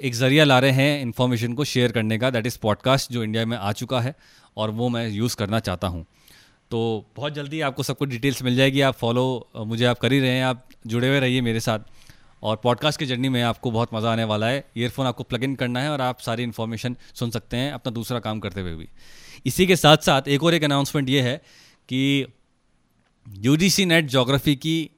[0.00, 3.44] एक ज़रिया ला रहे हैं इन्फॉर्मेशन को शेयर करने का। दैट इज़ पॉडकास्ट जो इंडिया
[3.46, 4.14] में आ चुका है
[4.56, 6.04] और वो मैं यूज़ करना चाहता हूँ।
[6.70, 6.80] तो
[7.16, 9.24] बहुत जल्दी आपको सब कुछ डिटेल्स मिल जाएगी। आप फॉलो
[9.56, 11.78] मुझे आप कर ही रहे हैं। आप जुड़े हुए रहिए मेरे साथ।
[12.42, 15.54] और पॉडकास्ट की जर्नी में आपको बहुत मज़ा आने वाला है। ईयरफोन आपको प्लग इन
[15.54, 18.88] करना है और आप सारी इन्फॉर्मेशन सुन सकते हैं अपना दूसरा काम करते हुए भी।
[19.46, 21.36] इसी के साथ साथ एक और एक अनाउंसमेंट ये है
[21.88, 22.26] कि
[23.30, 23.56] यू
[23.86, 24.90] नेट जोग्राफी की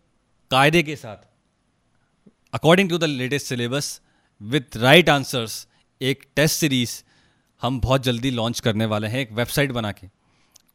[0.51, 1.16] कायदे के साथ
[2.55, 4.01] according to the latest syllabus
[4.41, 5.66] with right answers
[6.01, 7.03] एक टेस्ट सीरीज़
[7.62, 10.07] हम बहुत जल्दी लॉन्च करने वाले हैं, एक वेबसाइट बना के।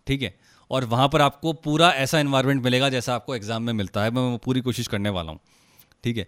[0.07, 0.33] ठीक है?
[0.71, 4.37] और वहाँ पर आपको पूरा ऐसा इन्वायरमेंट मिलेगा जैसा आपको एग्ज़ाम में मिलता है। मैं
[4.37, 5.39] पूरी कोशिश करने वाला हूँ।
[6.03, 6.27] ठीक है?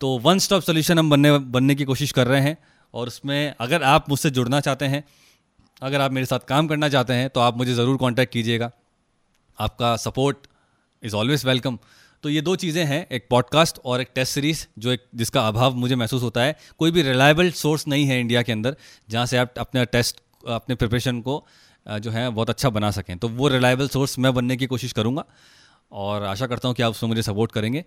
[0.00, 2.56] तो वन स्टॉप सोल्यूशन हम बनने बनने की कोशिश कर रहे हैं।
[2.94, 5.04] और उसमें अगर आप मुझसे जुड़ना चाहते हैं,
[5.82, 8.70] अगर आप मेरे साथ काम करना चाहते हैं तो आप मुझे ज़रूर कॉन्टैक्ट कीजिएगा।
[9.58, 10.46] आपका सपोर्ट
[11.02, 11.78] इज़ ऑलवेज वेलकम
[12.24, 15.74] तो ये दो चीज़ें हैं, एक पॉडकास्ट और एक टेस्ट सीरीज़ जो एक, जिसका अभाव
[15.76, 18.76] मुझे महसूस होता है। कोई भी रिलायबल सोर्स नहीं है इंडिया के अंदर,
[19.08, 21.44] जहाँ से आप अपने टेस्ट अपने प्रिपरेशन को
[21.86, 25.24] जो है, बहुत अच्छा बना सकें। तो वो रिलायबल सोर्स मैं बनने की कोशिश करूँगा
[25.92, 27.84] और आशा करता हूँ कि आप उसमें मुझे सपोर्ट करेंगे।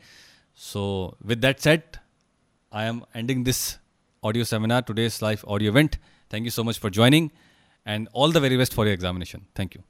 [0.59, 1.97] So with that set
[2.71, 3.63] I am ending this
[4.23, 5.95] audio seminar today's life audio event
[6.33, 7.29] thank you so much for joining
[7.87, 9.83] and all the very best for your examination thank you